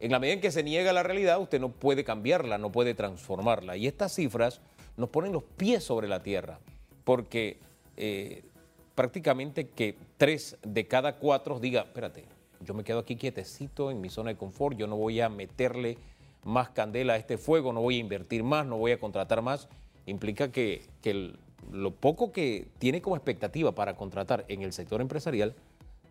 [0.00, 2.94] En la medida en que se niega la realidad, usted no puede cambiarla, no puede
[2.94, 3.76] transformarla.
[3.76, 4.60] Y estas cifras
[4.96, 6.58] nos ponen los pies sobre la tierra,
[7.04, 7.58] porque
[7.96, 8.42] eh,
[8.94, 12.24] prácticamente que tres de cada cuatro diga, espérate,
[12.60, 15.98] yo me quedo aquí quietecito en mi zona de confort, yo no voy a meterle
[16.44, 19.68] más candela a este fuego, no voy a invertir más, no voy a contratar más,
[20.06, 21.34] implica que, que
[21.70, 25.54] lo poco que tiene como expectativa para contratar en el sector empresarial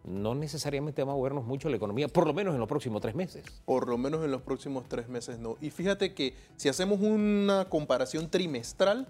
[0.04, 3.16] no necesariamente va a movernos mucho la economía, por lo menos en los próximos tres
[3.16, 3.44] meses.
[3.66, 5.58] Por lo menos en los próximos tres meses no.
[5.62, 9.08] Y fíjate que si hacemos una comparación trimestral,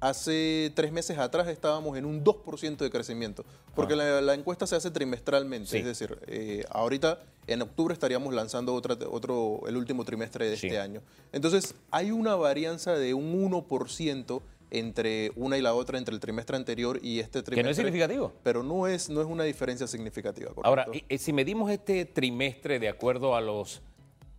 [0.00, 3.44] hace tres meses atrás estábamos en un 2% de crecimiento,
[3.76, 5.78] porque la, la encuesta se hace trimestralmente, Sí.
[5.78, 10.66] es decir, eh, ahorita en octubre estaríamos lanzando otra, otro, el último trimestre de Sí.
[10.66, 11.02] este año.
[11.30, 16.56] Entonces hay una varianza de un 1% entre una y la otra, entre el trimestre
[16.56, 17.56] anterior y este trimestre.
[17.56, 18.32] Que no es significativo.
[18.42, 20.48] Pero no es, no es una diferencia significativa.
[20.48, 20.66] ¿correcto?
[20.66, 20.86] Ahora,
[21.18, 23.82] si medimos este trimestre de acuerdo a los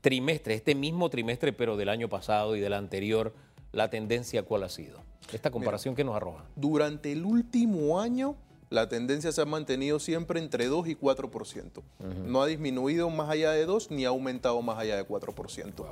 [0.01, 3.33] trimestres, este mismo trimestre, pero del año pasado y del anterior,
[3.71, 4.99] la tendencia cuál ha sido?
[5.31, 6.43] Esta comparación que nos arroja.
[6.55, 8.35] Durante el último año,
[8.71, 11.83] la tendencia se ha mantenido siempre entre 2 y 4%.
[12.25, 15.85] No ha disminuido más allá de 2 ni ha aumentado más allá de 4%.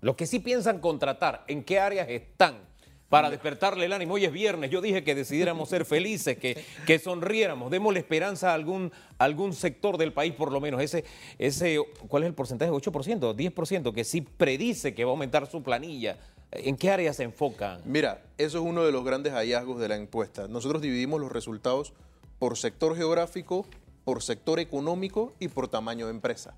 [0.00, 2.71] Los que sí piensan contratar, ¿en qué áreas están?
[3.12, 4.14] Para despertarle el ánimo.
[4.14, 8.54] Hoy es viernes, yo dije que decidiéramos ser felices, que, que sonriéramos, démosle esperanza a
[8.54, 10.80] algún, algún sector del país por lo menos.
[10.80, 11.04] Ese,
[11.38, 12.70] ese, ¿Cuál es el porcentaje?
[12.72, 13.36] ¿8%?
[13.36, 13.92] ¿10%?
[13.92, 16.16] Que sí predice que va a aumentar su planilla.
[16.52, 17.82] ¿En qué áreas se enfocan?
[17.84, 20.48] Mira, eso es uno de los grandes hallazgos de la encuesta.
[20.48, 21.92] Nosotros dividimos los resultados
[22.38, 23.66] por sector geográfico,
[24.04, 26.54] por sector económico y por tamaño de empresa.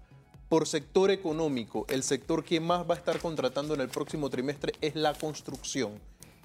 [0.49, 4.73] Por sector económico, el sector que más va a estar contratando en el próximo trimestre
[4.81, 5.99] es la construcción.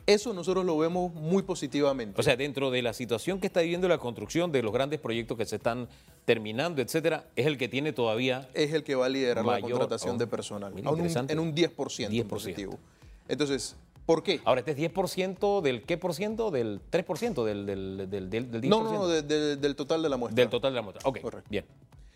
[0.10, 2.20] Eso nosotros lo vemos muy positivamente.
[2.20, 5.38] O sea, dentro de la situación que está viviendo la construcción, de los grandes proyectos
[5.38, 5.88] que se están
[6.26, 9.72] terminando, etcétera, es el que tiene todavía es el que va a liderar la Mayor,
[9.72, 10.74] contratación oh, de personal.
[10.74, 12.28] mira, un- en un 10%, 10%.
[12.28, 12.80] positivo.
[13.28, 13.76] Entonces,
[14.08, 14.42] ¿por qué?
[14.46, 16.50] Ahora, este es 10% del qué por ciento?
[16.50, 18.68] Del 3%, del, del, del, del, del 10%.
[18.68, 20.36] No, no, no, de- de- del total de la muestra.
[20.42, 21.08] Del total de la muestra.
[21.08, 21.48] Ok, Correcto.
[21.52, 21.66] bien.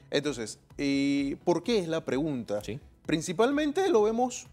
[0.09, 2.63] Entonces, ¿y ¿por qué es la pregunta?
[2.63, 2.79] Sí.
[3.05, 4.47] Principalmente lo vemos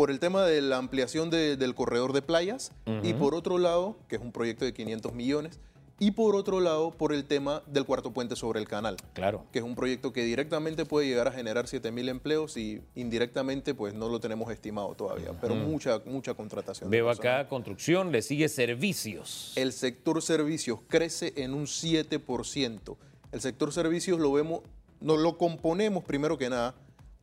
[0.00, 3.98] por el tema de la ampliación de- del corredor de playas y por otro lado,
[4.08, 5.60] que es un proyecto de 500 millones,
[5.98, 9.44] y por otro lado, por el tema del cuarto puente sobre el canal, Claro.
[9.52, 13.92] que es un proyecto que directamente puede llegar a generar 7.000 empleos y indirectamente pues
[13.92, 16.88] no lo tenemos estimado todavía, pero mucha, mucha contratación.
[16.88, 19.52] Veo acá construcción, le sigue servicios.
[19.54, 22.96] El sector servicios crece en un 7%.
[23.32, 24.62] El sector servicios lo vemos,
[25.02, 26.74] nos lo componemos primero que nada,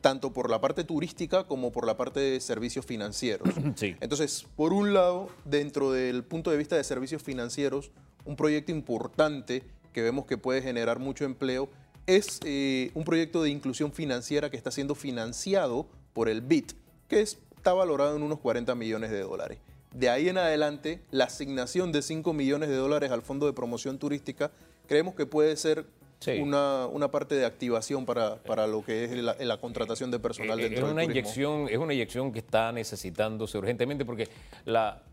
[0.01, 3.49] tanto por la parte turística como por la parte de servicios financieros.
[3.75, 3.95] Sí.
[3.99, 7.91] Entonces, por un lado, dentro del punto de vista de servicios financieros,
[8.25, 11.69] un proyecto importante que vemos que puede generar mucho empleo
[12.05, 16.73] es eh, un proyecto de inclusión financiera que está siendo financiado por el BIT,
[17.07, 19.57] que es- está valorado en unos 40 millones de dólares.
[19.93, 23.97] De ahí en adelante, la asignación de 5 millones de dólares al Fondo de Promoción
[23.97, 24.51] Turística
[24.87, 25.85] creemos que puede ser
[26.19, 26.39] Sí.
[26.39, 30.59] una, una parte de activación para, para lo que es la, la contratación de personal
[30.59, 31.19] Eh, dentro es del una turismo.
[31.21, 34.27] inyección, es una inyección que está necesitándose urgentemente porque
[34.65, 35.03] la,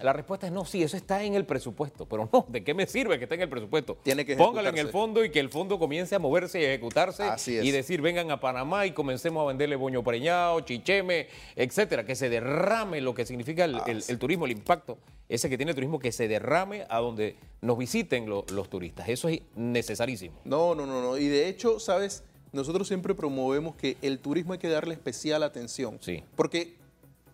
[0.00, 2.86] la respuesta es no, sí, eso está en el presupuesto, pero no, ¿de qué me
[2.86, 3.98] sirve que esté en el presupuesto?
[4.02, 6.68] Tiene que Póngalo en el fondo y que el fondo comience a moverse y a
[6.68, 7.64] ejecutarse Así es.
[7.64, 12.30] y decir, vengan a Panamá y comencemos a venderle boño preñado, chicheme, etcétera, que se
[12.30, 15.98] derrame lo que significa el, el- el turismo, el impacto, ese que tiene el turismo,
[15.98, 19.08] que se derrame a donde nos visiten lo- los turistas.
[19.08, 20.38] Eso es necesarísimo.
[20.44, 21.18] No, no, no, no.
[21.18, 25.98] Y de hecho, sabes, nosotros siempre promovemos que el turismo hay que darle especial atención.
[26.00, 26.22] Sí.
[26.34, 26.76] Porque,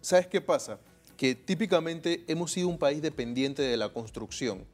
[0.00, 0.78] ¿sabes qué pasa?
[1.16, 4.64] Que típicamente hemos sido un país dependiente de la construcción.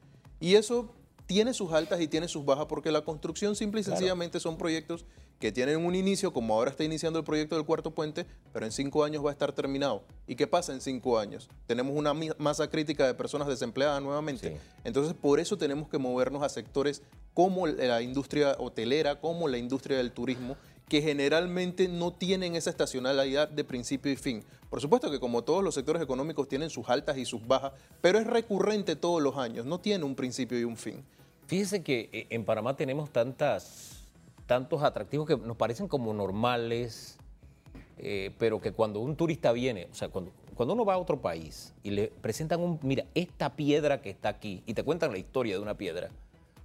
[0.40, 0.90] Y eso
[1.26, 5.04] tiene sus altas y tiene sus bajas porque la construcción simple y sencillamente son proyectos
[5.40, 8.72] que tienen un inicio, como ahora está iniciando el proyecto del cuarto puente, pero en
[8.72, 10.04] cinco años va a estar terminado.
[10.26, 11.48] ¿Y qué pasa en cinco años?
[11.66, 14.50] Tenemos una masa crítica de personas desempleadas nuevamente.
[14.50, 14.56] Sí.
[14.84, 19.96] Entonces, por eso tenemos que movernos a sectores como la industria hotelera, como la industria
[19.96, 20.56] del turismo,
[20.90, 24.44] que generalmente no tienen esa estacionalidad de principio y fin.
[24.68, 27.72] Por supuesto que como todos los sectores económicos tienen sus altas y sus bajas,
[28.02, 31.02] pero es recurrente todos los años, no tiene un principio y un fin.
[31.46, 33.99] Fíjese que eh, en Panamá tenemos tantas,
[34.50, 37.16] tantos atractivos que nos parecen como normales,
[37.98, 41.20] eh, pero que cuando un turista viene, o sea, cuando, cuando uno va a otro
[41.20, 45.18] país y le presentan un, mira, esta piedra que está aquí, y te cuentan la
[45.18, 46.10] historia de una piedra,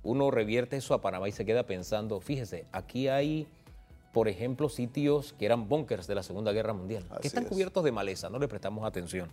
[0.02, 3.46] uno revierte eso a Panamá y se queda pensando, fíjese, aquí hay,
[4.14, 7.50] por ejemplo, sitios que eran bunkers de la Segunda Guerra Mundial, Así que están es.
[7.50, 9.30] cubiertos de maleza, no le prestamos atención.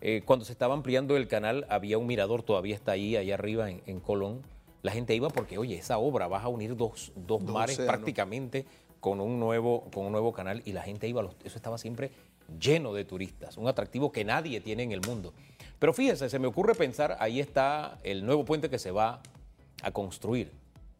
[0.00, 3.68] Eh, cuando se estaba ampliando el canal, había un mirador, todavía está ahí, allá arriba
[3.68, 4.40] en, en Colón.
[4.84, 8.66] La gente iba porque, oye, esa obra vas a unir dos, dos mares prácticamente
[9.00, 11.78] con un, nuevo, con un nuevo canal y la gente iba, a los- eso estaba
[11.78, 12.10] siempre
[12.60, 15.32] lleno de turistas, un atractivo que nadie tiene en el mundo.
[15.78, 19.22] Pero fíjese, se me ocurre pensar, ahí está el nuevo puente que se va
[19.82, 20.52] a construir.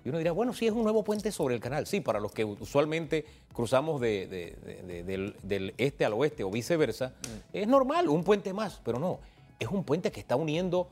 [0.03, 1.87] Y uno dirá, bueno, sí, es un nuevo puente sobre el canal.
[1.87, 6.43] Sí, para los que usualmente cruzamos de- de- de- de- del, del este al oeste
[6.43, 7.13] o viceversa,
[7.53, 9.19] es normal, un puente más, pero no,
[9.59, 10.89] es un puente que está uniendo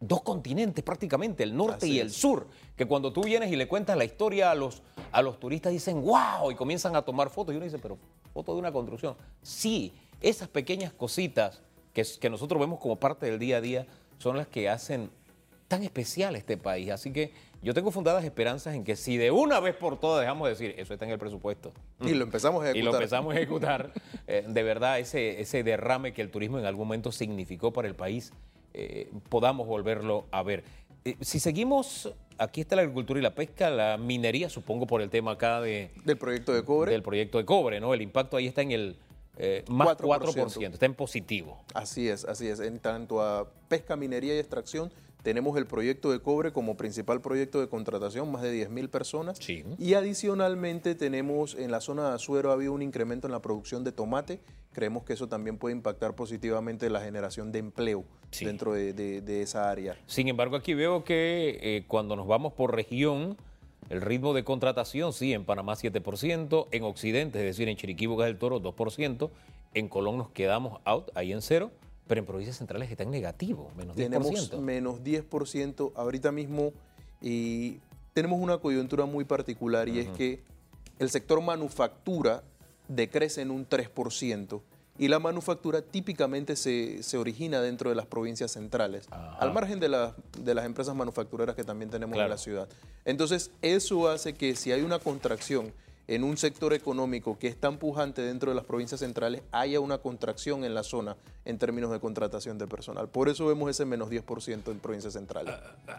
[0.00, 2.14] dos continentes prácticamente, el norte Así y el es.
[2.14, 4.82] sur, que cuando tú vienes y le cuentas la historia a los,
[5.12, 7.52] a los turistas dicen, wow, y comienzan a tomar fotos.
[7.52, 7.98] Y uno dice, pero
[8.32, 9.16] foto de una construcción.
[9.42, 11.60] Sí, esas pequeñas cositas
[11.92, 13.86] que, que nosotros vemos como parte del día a día
[14.18, 15.10] son las que hacen
[15.66, 16.90] tan especial este país.
[16.90, 20.46] Así que yo tengo fundadas esperanzas en que si de una vez por todas dejamos
[20.46, 22.84] de decir, eso está en el presupuesto, Y lo empezamos a y ejecutar.
[22.92, 23.92] lo empezamos a ejecutar,
[24.28, 27.96] eh, de verdad ese, ese derrame que el turismo en algún momento significó para el
[27.96, 28.32] país,
[28.74, 30.64] eh, podamos volverlo a ver.
[31.04, 35.10] Eh, si seguimos, aquí está la agricultura y la pesca, la minería, supongo por el
[35.10, 36.92] tema acá de, Del proyecto de cobre.
[36.92, 37.94] del proyecto de cobre, ¿no?
[37.94, 38.96] El impacto ahí está en el
[39.36, 40.34] eh, más 4%.
[40.34, 40.72] 4%.
[40.72, 41.62] está en positivo.
[41.74, 42.60] Así es, así es.
[42.60, 47.60] En tanto a pesca, minería y extracción, tenemos el proyecto de cobre como principal proyecto
[47.60, 49.38] de contratación, más de 10.000 personas.
[49.38, 49.64] Sí.
[49.78, 53.84] Y adicionalmente tenemos en la zona de Azuero ha habido un incremento en la producción
[53.84, 54.40] de tomate.
[54.72, 58.44] Creemos que eso también puede impactar positivamente la generación de empleo Sí.
[58.44, 59.96] dentro de, de- de esa área.
[60.06, 63.36] Sin embargo, aquí veo que eh, cuando nos vamos por región,
[63.88, 68.26] el ritmo de contratación, sí, en Panamá 7%, en Occidente, es decir, en Chiriquí, Bocas
[68.26, 69.30] del Toro 2%,
[69.74, 71.70] en Colón nos quedamos out, ahí en cero,
[72.08, 73.98] pero en provincias centrales está en negativo, menos 10%.
[73.98, 76.72] Tenemos menos 10% ahorita mismo
[77.20, 77.78] y
[78.14, 80.42] tenemos una coyuntura muy particular y es que
[80.98, 82.42] el sector manufactura
[82.88, 84.60] decrece en un 3%
[85.00, 89.36] y la manufactura típicamente se, se origina dentro de las provincias centrales, Ajá.
[89.38, 92.26] al margen de, la- de las empresas manufactureras que también tenemos Claro.
[92.26, 92.68] en la ciudad.
[93.04, 95.72] Entonces, eso hace que si hay una contracción
[96.08, 99.98] en un sector económico que es tan pujante dentro de las provincias centrales, haya una
[99.98, 103.08] contracción en la zona en términos de contratación de personal.
[103.08, 105.54] Por eso vemos ese menos 10% en provincias centrales.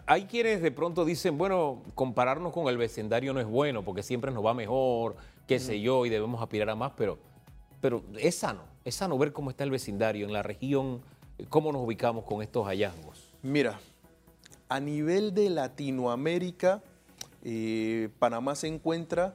[0.06, 4.32] Hay quienes de pronto dicen, bueno, compararnos con el vecindario no es bueno porque siempre
[4.32, 5.14] nos va mejor,
[5.46, 7.16] qué sé yo, y debemos aspirar a más, pero,
[7.80, 11.02] pero es sano, es sano ver cómo está el vecindario en la región,
[11.48, 13.30] cómo nos ubicamos con estos hallazgos.
[13.42, 13.78] Mira,
[14.68, 16.82] a nivel de Latinoamérica,
[17.44, 19.34] eh, Panamá se encuentra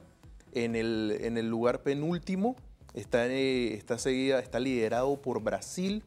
[0.56, 2.56] en el, en el lugar penúltimo,
[2.94, 6.02] está, eh, está, seguida, está liderado por Brasil,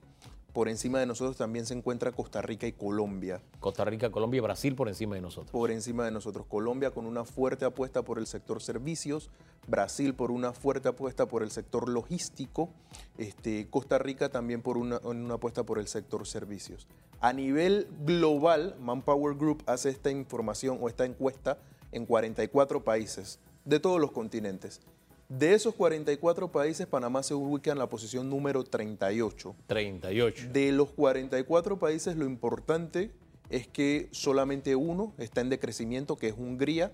[0.53, 3.43] por encima de nosotros también se encuentra Costa Rica y Colombia.
[3.59, 5.51] Costa Rica, Colombia y Brasil por encima de nosotros.
[5.51, 6.47] por encima de nosotros.
[6.47, 9.29] Colombia con una fuerte apuesta por el sector servicios,
[9.67, 12.71] Brasil por una fuerte apuesta por el sector logístico,
[13.19, 16.87] este, Costa Rica también por una, una apuesta por el sector servicios.
[17.21, 21.59] A nivel global, Manpower Group hace esta información o esta encuesta
[21.91, 24.81] en 44 países de todos los continentes.
[25.29, 29.55] De esos 44 países, Panamá se ubica en la posición número 38.
[29.67, 30.47] 38.
[30.51, 33.11] De los 44 países, lo importante
[33.49, 36.91] es que solamente uno está en decrecimiento, que es Hungría.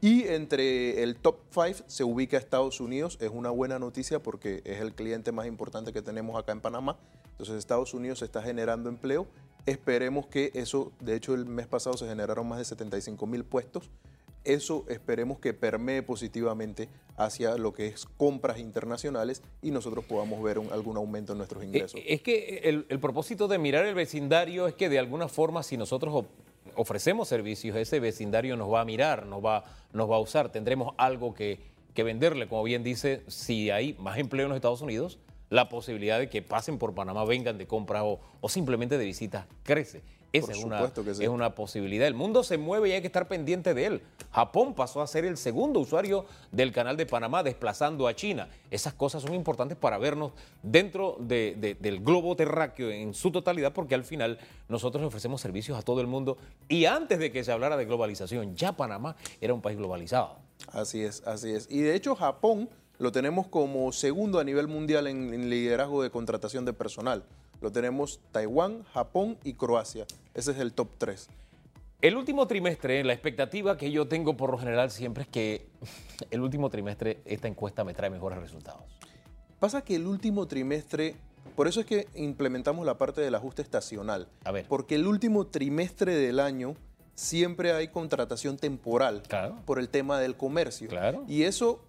[0.00, 3.18] Y entre el top 5 se ubica Estados Unidos.
[3.20, 6.98] Es una buena noticia porque es el cliente más importante que tenemos acá en Panamá.
[7.32, 9.26] Entonces Estados Unidos está generando empleo.
[9.66, 13.90] Esperemos que eso, de hecho el mes pasado se generaron más de 75 mil puestos.
[14.44, 20.58] Eso esperemos que permee positivamente hacia lo que es compras internacionales y nosotros podamos ver
[20.58, 21.94] un- algún aumento en nuestros ingresos.
[22.00, 25.62] Eh, Es que el, el propósito de mirar el vecindario es que de alguna forma
[25.62, 26.26] si nosotros of-
[26.76, 30.92] ofrecemos servicios, ese vecindario nos va a mirar, nos va, nos va a usar, tendremos
[30.98, 31.60] algo que,
[31.94, 32.48] que venderle.
[32.48, 35.18] Como bien dice, si hay más empleo en los Estados Unidos,
[35.54, 39.46] la posibilidad de que pasen por Panamá, vengan de compras o, o simplemente de visitas
[39.62, 40.02] crece.
[40.32, 41.22] Esa es una, supuesto que sí.
[41.22, 42.08] es una posibilidad.
[42.08, 44.02] El mundo se mueve y hay que estar pendiente de él.
[44.32, 48.48] Japón pasó a ser el segundo usuario del canal de Panamá, desplazando a China.
[48.68, 53.72] Esas cosas son importantes para vernos dentro de- de- del globo terráqueo en su totalidad,
[53.72, 56.36] porque al final nosotros ofrecemos servicios a todo el mundo.
[56.68, 60.38] Y antes de que se hablara de globalización, ya Panamá era un país globalizado.
[60.72, 61.68] Así es, así es.
[61.70, 62.68] Y de hecho Japón
[62.98, 67.24] lo tenemos como segundo a nivel mundial en, en liderazgo de contratación de personal.
[67.60, 70.06] Lo tenemos Taiwán, Japón y Croacia.
[70.34, 71.28] Ese es el top 3.
[72.02, 75.66] El último trimestre, la expectativa que yo tengo por lo general siempre es que
[76.30, 78.82] el último trimestre esta encuesta me trae mejores resultados.
[79.58, 81.14] Pasa que el último trimestre,
[81.56, 84.28] por eso es que implementamos la parte del ajuste estacional.
[84.44, 84.66] A ver.
[84.68, 86.74] Porque el último trimestre del año
[87.14, 89.56] siempre hay contratación temporal Claro.
[89.64, 90.88] por el tema del comercio.
[90.88, 91.24] Claro.
[91.28, 91.80] Y eso,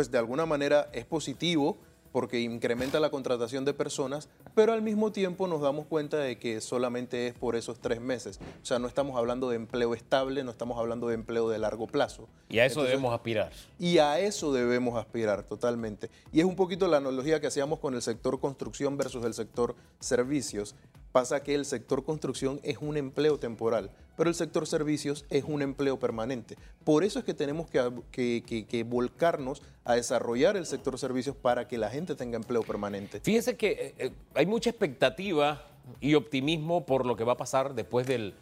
[0.00, 1.76] pues de alguna manera es positivo
[2.10, 6.62] porque incrementa la contratación de personas, pero al mismo tiempo nos damos cuenta de que
[6.62, 8.40] solamente es por esos tres meses.
[8.62, 11.86] O sea, no estamos hablando de empleo estable, no estamos hablando de empleo de largo
[11.86, 12.30] plazo.
[12.48, 13.52] Y a eso Entonces, debemos aspirar.
[13.78, 16.08] y a eso debemos aspirar totalmente.
[16.32, 19.76] Y es un poquito la analogía que hacíamos con el sector construcción versus el sector
[20.00, 20.74] servicios.
[21.12, 25.60] Pasa que el sector construcción es un empleo temporal, pero el sector servicios es un
[25.60, 26.56] empleo permanente.
[26.84, 31.34] Por eso es que tenemos que, que- que- que volcarnos a desarrollar el sector servicios
[31.34, 33.18] para que la gente tenga empleo permanente.
[33.20, 35.66] Fíjese que eh, eh, hay mucha expectativa
[36.00, 38.34] y optimismo por lo que va a pasar después del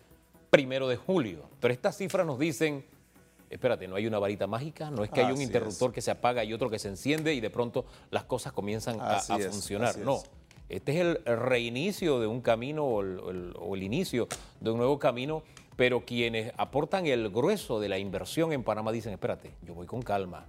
[0.51, 1.45] primero de julio.
[1.61, 2.85] Pero estas cifras nos dicen,
[3.49, 5.95] espérate, no hay una varita mágica, no es que hay un Así interruptor es.
[5.95, 9.17] que se apaga y otro que se enciende y de pronto las cosas comienzan a,
[9.17, 9.91] Así a es, funcionar.
[9.91, 10.31] así No, es.
[10.69, 14.29] Este es el reinicio de un camino o el, inicio
[14.61, 15.43] de un nuevo camino,
[15.77, 20.03] pero quienes aportan el grueso de la inversión en Panamá dicen, espérate, yo voy con
[20.03, 20.47] calma.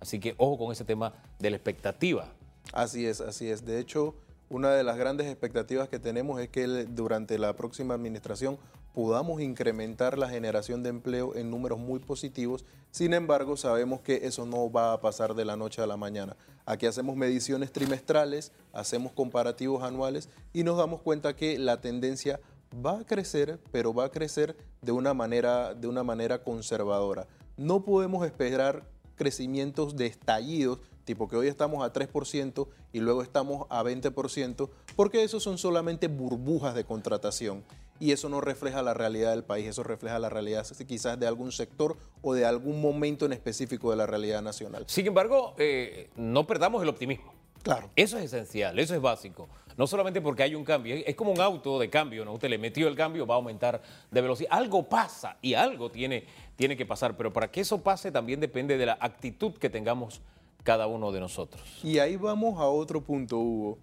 [0.00, 2.28] Así que ojo con ese tema de la expectativa.
[2.72, 3.64] Así es, así es.
[3.64, 4.14] De hecho,
[4.50, 8.58] una de las grandes expectativas que tenemos es que durante la próxima administración
[8.92, 12.64] podamos incrementar la generación de empleo en números muy positivos.
[12.90, 16.36] Sin embargo, sabemos que eso no va a pasar de la noche a la mañana.
[16.66, 22.40] Aquí hacemos mediciones trimestrales, hacemos comparativos anuales y nos damos cuenta que la tendencia
[22.84, 27.26] va a crecer, pero va a crecer de una manera, de una manera conservadora.
[27.56, 33.66] No podemos esperar crecimientos de estallidos, tipo que hoy estamos a 3% y luego estamos
[33.68, 37.62] a 20%, porque esos son solamente burbujas de contratación.
[38.00, 41.52] Y eso no refleja la realidad del país, eso refleja la realidad quizás de algún
[41.52, 44.84] sector o de algún momento en específico de la realidad nacional.
[44.88, 47.32] Sin embargo, eh, no perdamos el optimismo.
[47.62, 47.88] Claro.
[47.96, 49.48] Eso es esencial, eso es básico.
[49.76, 52.34] No solamente porque hay un cambio, es como un auto de cambio, ¿no?
[52.34, 54.50] Usted le metió el cambio, va a aumentar de velocidad.
[54.52, 56.26] Algo pasa y algo tiene,
[56.56, 60.20] tiene que pasar, pero para que eso pase también depende de la actitud que tengamos
[60.62, 61.62] cada uno de nosotros.
[61.82, 63.78] Y ahí vamos a otro punto, Hugo.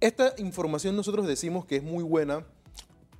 [0.00, 2.44] Esta información nosotros decimos que es muy buena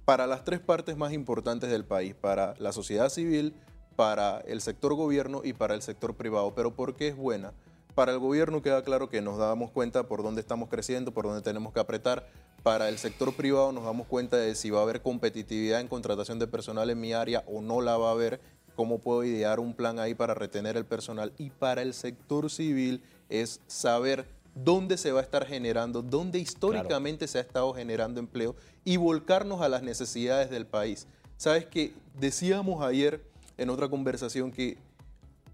[0.04, 3.54] para las tres partes más importantes del país, para la sociedad civil,
[3.96, 6.54] para el sector gobierno y para el sector privado.
[6.54, 7.52] Pero ¿por qué es buena?
[7.94, 11.42] Para el gobierno queda claro que nos damos cuenta por dónde estamos creciendo, por dónde
[11.42, 12.26] tenemos que apretar.
[12.62, 16.38] Para el sector privado nos damos cuenta de si va a haber competitividad en contratación
[16.38, 18.40] de personal en mi área o no la va a haber,
[18.74, 21.32] cómo puedo idear un plan ahí para retener el personal.
[21.38, 27.26] Y para el sector civil es saber dónde se va a estar generando, dónde históricamente
[27.26, 31.06] se ha estado generando empleo y volcarnos a las necesidades del país.
[31.36, 33.22] Sabes que decíamos ayer
[33.58, 34.76] en otra conversación que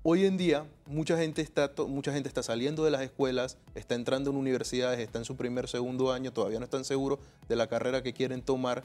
[0.02, 4.30] hoy en día mucha gente está mucha gente está saliendo de las escuelas, está entrando
[4.30, 8.02] en universidades, está en su primer segundo año, todavía no están seguros de la carrera
[8.02, 8.84] que quieren tomar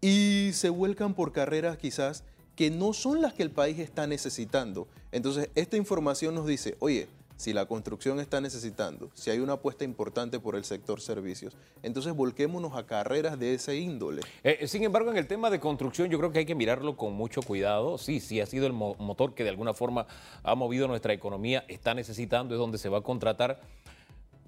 [0.00, 2.24] y se vuelcan por carreras quizás
[2.56, 4.86] que no son las que el país está necesitando.
[5.12, 9.84] Entonces, esta información nos dice, oye, si la construcción está necesitando, si hay una apuesta
[9.84, 14.22] importante por el sector servicios, entonces volquémonos a carreras de ese índole.
[14.44, 17.12] Eh, sin embargo, en el tema de construcción yo creo que hay que mirarlo con
[17.12, 17.98] mucho cuidado.
[17.98, 20.06] Sí, sí ha sido el mo- motor que de alguna forma
[20.44, 23.60] ha movido nuestra economía, está necesitando, es donde se va a contratar.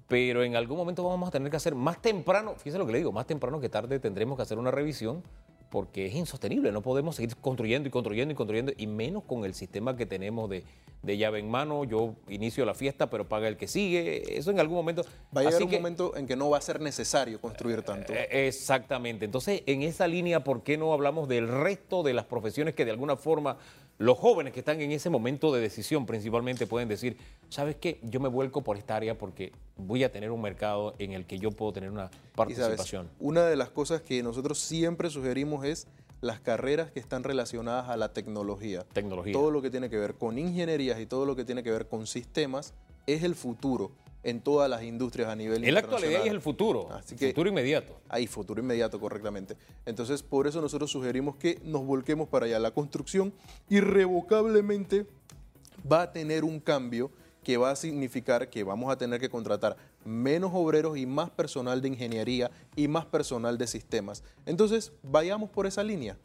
[0.07, 2.99] Pero en algún momento vamos a tener que hacer más temprano, fíjese lo que le
[2.99, 5.21] digo, más temprano que tarde tendremos que hacer una revisión
[5.69, 9.53] porque es insostenible, no podemos seguir construyendo y construyendo y construyendo, y menos con el
[9.53, 10.63] sistema que tenemos de,
[11.03, 14.59] de llave en mano, yo inicio la fiesta, pero paga el que sigue, eso en
[14.59, 15.03] algún momento...
[15.35, 17.81] Va a llegar Así un que- momento en que no va a ser necesario construir
[17.83, 18.13] tanto.
[18.13, 19.23] eh, Exactamente.
[19.25, 22.91] Entonces, en esa línea, ¿por qué no hablamos del resto de las profesiones que de
[22.91, 23.57] alguna forma
[23.99, 27.17] los jóvenes que están en ese momento de decisión principalmente pueden decir,
[27.49, 27.99] ¿sabes qué?
[28.03, 31.39] Yo me vuelco por esta área porque voy a tener un mercado en el que
[31.39, 33.09] yo puedo tener una participación.
[33.19, 35.87] una de las cosas que nosotros siempre sugerimos es
[36.21, 38.83] las carreras que están relacionadas a la tecnología.
[38.93, 39.33] Tecnología.
[39.33, 41.87] Todo lo que tiene que ver con ingenierías y todo lo que tiene que ver
[41.87, 42.73] con sistemas
[43.05, 43.91] es el futuro
[44.23, 47.49] en todas las industrias a nivel En la actualidad es el futuro, Así que- futuro
[47.49, 47.97] inmediato.
[48.09, 49.55] Hay futuro inmediato, correctamente.
[49.85, 52.59] Entonces, por eso nosotros sugerimos que nos volquemos para allá.
[52.59, 53.31] La construcción
[53.69, 55.05] irrevocablemente
[55.89, 57.11] va a tener un cambio
[57.43, 59.77] que va a significar que vamos a tener que contratar
[60.07, 64.23] menos obreros y más personal de ingeniería y más personal de sistemas.
[64.45, 66.17] Entonces, vayamos por esa línea.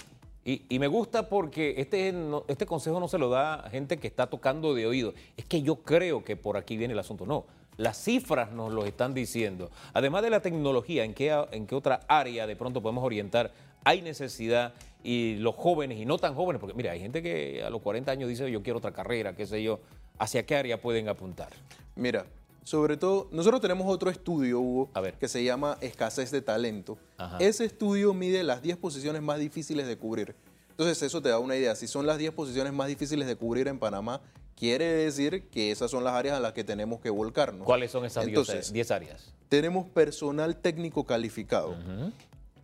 [0.45, 3.99] Y, y me gusta porque este, no- este consejo no se lo da a gente
[3.99, 5.15] que está tocando de oído.
[5.37, 7.27] Es que yo creo que por aquí viene el asunto.
[7.27, 7.45] No,
[7.77, 9.71] las cifras nos lo están diciendo.
[9.95, 13.53] Además de la tecnología, ¿en qué, en qué otra área de pronto podemos orientar?
[13.85, 14.75] Hay necesidad
[15.05, 18.13] y los jóvenes y no tan jóvenes, porque mira, hay gente que a los 40
[18.13, 19.81] años dice yo quiero otra carrera, qué sé yo.
[20.19, 21.49] ¿Hacia qué área pueden apuntar?
[21.97, 22.27] Mira,
[22.65, 25.15] sobre todo, nosotros tenemos otro estudio, Hugo, A ver.
[25.15, 26.99] que se llama Escasez de Talento.
[27.19, 27.39] Ajá.
[27.39, 30.35] Ese estudio mide las 10 posiciones más difíciles de cubrir.
[30.71, 31.75] Entonces eso te da una idea.
[31.75, 34.21] Si son las 10 posiciones más difíciles de cubrir en Panamá,
[34.57, 37.67] quiere decir que esas son las áreas a las que tenemos que volcarnos.
[37.67, 39.35] ¿Cuáles son esas 10 áreas?
[39.49, 41.77] Tenemos personal técnico calificado.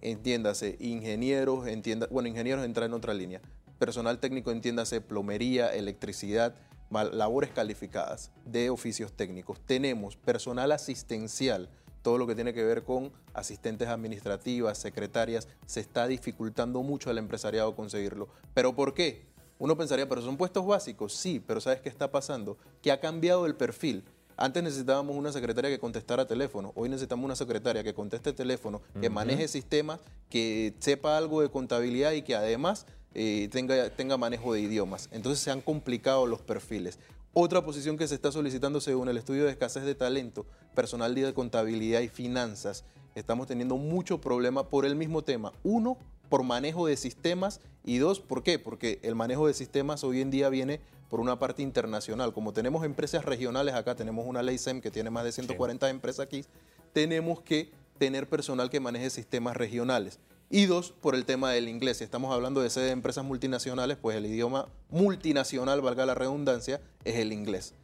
[0.01, 3.41] Entiéndase, ingenieros, entienda, bueno, ingenieros entra en otra línea.
[3.79, 6.55] Personal técnico, entiéndase, plomería, electricidad,
[6.91, 9.61] labores calificadas de oficios técnicos.
[9.61, 11.69] Tenemos personal asistencial,
[12.03, 17.19] todo lo que tiene que ver con asistentes administrativas, secretarias, se está dificultando mucho al
[17.19, 18.29] empresariado conseguirlo.
[18.55, 19.27] ¿Pero por qué?
[19.59, 22.59] Uno pensaría, pero son puestos básicos, sí, pero ¿sabes qué está pasando?
[22.81, 24.05] Que ha cambiado el perfil.
[24.37, 29.11] Antes necesitábamos una secretaria que contestara teléfono, hoy necesitamos una secretaria que conteste teléfono, que
[29.11, 29.99] maneje sistemas,
[30.31, 35.09] que sepa algo de contabilidad y que además eh, tenga, tenga manejo de idiomas.
[35.13, 36.99] Entonces se han complicado los perfiles.
[37.33, 41.35] Otra posición que se está solicitando según el estudio de escasez de talento, personal de
[41.35, 42.85] contabilidad y finanzas.
[43.15, 45.53] Estamos teniendo mucho problema por el mismo tema.
[45.63, 45.99] Uno,
[46.29, 48.59] por manejo de sistemas y dos, ¿por qué?
[48.59, 52.33] Porque el manejo de sistemas hoy en día viene por una parte internacional.
[52.33, 56.21] Como tenemos empresas regionales acá, tenemos una ley SEM que tiene más de 140 empresas
[56.21, 56.45] aquí,
[56.93, 60.19] tenemos que tener personal que maneje sistemas regionales.
[60.51, 61.99] Y dos, por el tema del inglés.
[61.99, 66.81] Si estamos hablando de sede de empresas multinacionales, pues el idioma multinacional, valga la redundancia,
[67.05, 67.75] es el inglés.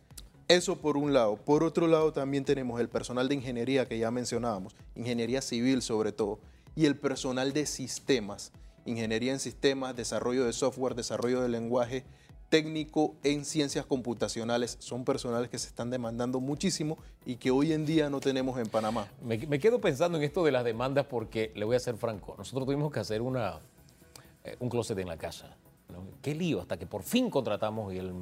[0.49, 1.37] Eso por un lado.
[1.37, 6.13] Por otro lado, también tenemos el personal de ingeniería que ya mencionábamos, ingeniería civil sobre
[6.13, 6.41] todo,
[6.75, 8.51] y el personal de sistemas,
[8.87, 12.05] ingeniería en sistemas, desarrollo de software, desarrollo de lenguaje,
[12.49, 14.77] técnico en ciencias computacionales.
[14.81, 18.67] Son personales que se están demandando muchísimo y que hoy en día no tenemos en
[18.67, 19.09] Panamá.
[19.23, 22.67] Me, quedo pensando en esto de las demandas porque, le voy a ser franco, nosotros
[22.67, 23.61] tuvimos que hacer una,
[24.45, 25.57] eh, un closet en la casa.
[26.23, 28.13] Qué lío, hasta que por fin contratamos y el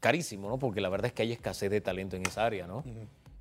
[0.00, 0.58] carísimo, ¿no?
[0.58, 2.84] Porque la verdad es que hay escasez de talento en esa área, ¿no?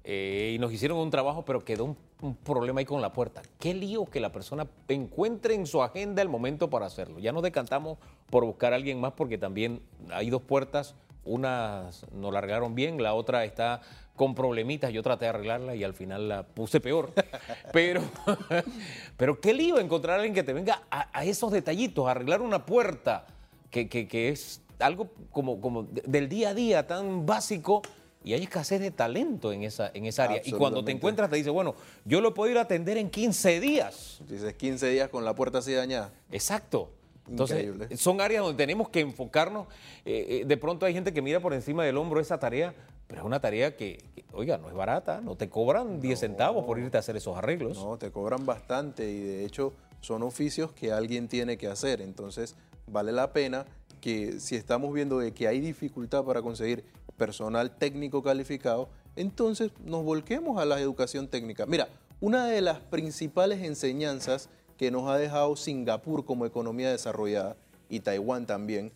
[0.06, 3.42] Eh, y nos hicieron un trabajo, pero quedó un, problema ahí con la puerta.
[3.60, 7.20] Qué lío que la persona encuentre en su agenda el momento para hacerlo.
[7.20, 7.98] Ya nos decantamos
[8.34, 9.80] por buscar a alguien más porque también
[10.10, 10.96] hay dos puertas.
[11.24, 13.82] Una nos largaron bien, la otra está
[14.16, 14.92] con problemitas.
[14.92, 17.14] Yo traté de arreglarla y al final la puse peor.
[17.72, 18.02] Pero,
[19.18, 22.66] pero qué lío encontrar a alguien que te venga a, esos detallitos, a arreglar una
[22.66, 23.28] puerta
[23.70, 27.84] que, que es algo como, como del día a día tan básico
[28.24, 30.42] y hay escasez de talento en esa, en esa área.
[30.44, 33.60] Y cuando te encuentras te dice, bueno, yo lo puedo ir a atender en 15
[33.60, 34.22] días.
[34.28, 36.12] Dices 15 días con la puerta así dañada.
[36.32, 36.90] Exacto.
[37.30, 39.68] Entonces, son áreas donde tenemos que enfocarnos.
[40.06, 42.74] Eh, eh, de pronto hay gente que mira por encima del hombro esa tarea,
[43.08, 44.04] pero es una tarea que,
[44.34, 47.78] oiga, no es barata, no te cobran 10 centavos por irte a hacer esos arreglos.
[47.78, 52.02] No, te cobran bastante y de hecho son oficios que alguien tiene que hacer.
[52.02, 52.56] Entonces,
[52.88, 53.66] vale la pena
[54.02, 56.84] que si estamos viendo de que hay dificultad para conseguir
[57.18, 61.66] personal técnico calificado, entonces nos volquemos a la educación técnica.
[61.66, 61.88] Mira,
[62.20, 67.56] una de las principales enseñanzas que nos ha dejado Singapur como economía desarrollada
[67.90, 68.92] y Taiwán también,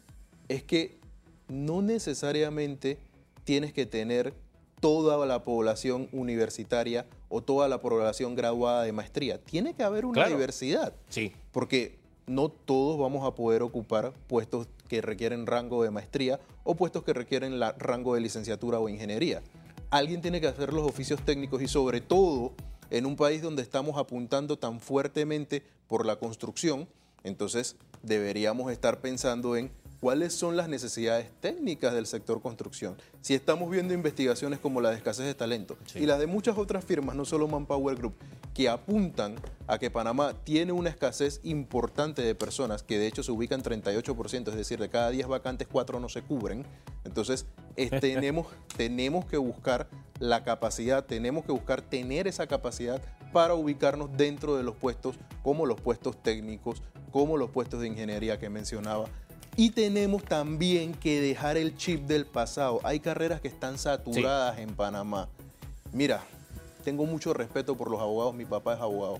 [0.47, 0.97] es que
[1.47, 2.97] no necesariamente
[3.43, 4.33] tienes que tener
[4.79, 9.39] toda la población universitaria o toda la población graduada de maestría.
[9.39, 10.93] Tiene que haber una diversidad.
[11.09, 11.33] Sí.
[11.51, 11.97] Porque
[12.27, 17.13] no todos vamos a poder ocupar puestos que requieren rango de maestría o puestos que
[17.13, 19.41] requieren la, rango de licenciatura o ingeniería.
[19.89, 22.53] Alguien tiene que hacer los oficios técnicos y sobre todo
[22.89, 26.87] en un país donde estamos apuntando tan fuertemente por la construcción,
[27.23, 32.97] entonces deberíamos estar pensando en cuáles son las necesidades técnicas del sector construcción.
[33.21, 36.85] Si estamos viendo investigaciones como la de escasez de talento y las de muchas otras
[36.85, 38.15] firmas, no solo Manpower Group,
[38.53, 39.35] que apuntan
[39.67, 43.63] a que Panamá tiene una escasez importante de personas, que de hecho se ubica en
[43.63, 46.65] 38%, es decir, de cada 10 vacantes, 4 no se cubren.
[47.03, 47.45] Entonces,
[48.01, 49.87] tenemos, tenemos que buscar
[50.19, 53.01] la capacidad, tenemos que buscar tener esa capacidad
[53.33, 56.81] para ubicarnos dentro de los puestos como los puestos técnicos,
[57.11, 59.05] como los puestos de ingeniería que mencionaba
[59.57, 62.79] y tenemos también que dejar el chip del pasado.
[62.83, 65.27] Hay carreras que están saturadas en Panamá.
[65.91, 66.23] Mira,
[66.85, 69.19] tengo mucho respeto por los abogados, mi papá es abogado.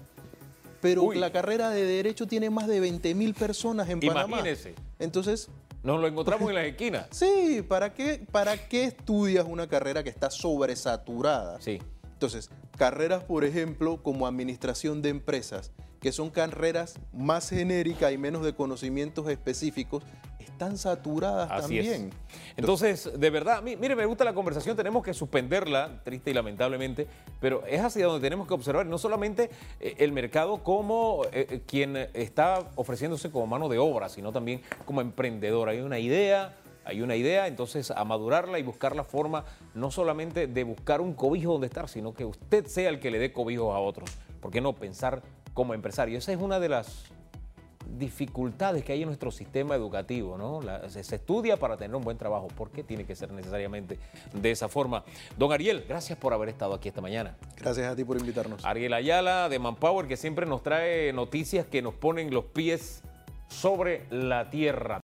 [0.79, 4.37] Pero la carrera de Derecho tiene más de 20 mil personas en Panamá.
[4.37, 4.75] Imagínese.
[4.99, 5.49] Entonces...
[5.81, 7.07] Nos lo encontramos en las esquinas.
[7.09, 11.59] Sí, ¿para qué, ¿para qué estudias una carrera que está sobresaturada?
[11.61, 11.81] Sí.
[12.17, 12.49] Entonces,
[12.79, 18.55] carreras, por ejemplo, como administración de empresas, que son carreras más genéricas y menos de
[18.55, 20.01] conocimientos específicos,
[20.39, 22.09] están saturadas también.
[22.55, 27.05] Entonces, de verdad, mire, me gusta la conversación, tenemos que suspenderla, triste y lamentablemente,
[27.39, 31.61] pero es hacia donde tenemos que observar, no solamente eh, el mercado como eh, eh,
[31.67, 35.69] quien está ofreciéndose como mano de obra, sino también como emprendedor.
[35.69, 36.55] Hay una idea,
[36.87, 39.43] hay una idea, entonces a madurarla y buscar la forma
[39.75, 43.19] no solamente de buscar un cobijo donde estar, sino que usted sea el que le
[43.19, 44.09] dé cobijos a otros.
[44.41, 45.21] ¿Por qué no pensar
[45.53, 46.17] como empresario?
[46.17, 47.05] Esa es una de las
[47.97, 50.61] dificultades que hay en nuestro sistema educativo, ¿no?
[50.61, 52.47] La- se, se estudia para tener un buen trabajo.
[52.49, 53.97] ¿Por qué tiene que ser necesariamente
[54.33, 55.03] de esa forma?
[55.37, 57.37] Don Ariel, gracias por haber estado aquí esta mañana.
[57.55, 58.63] Gracias a ti por invitarnos.
[58.65, 63.03] Ariel Ayala de Manpower, que siempre nos trae noticias que nos ponen los pies
[63.47, 64.95] sobre la tierra.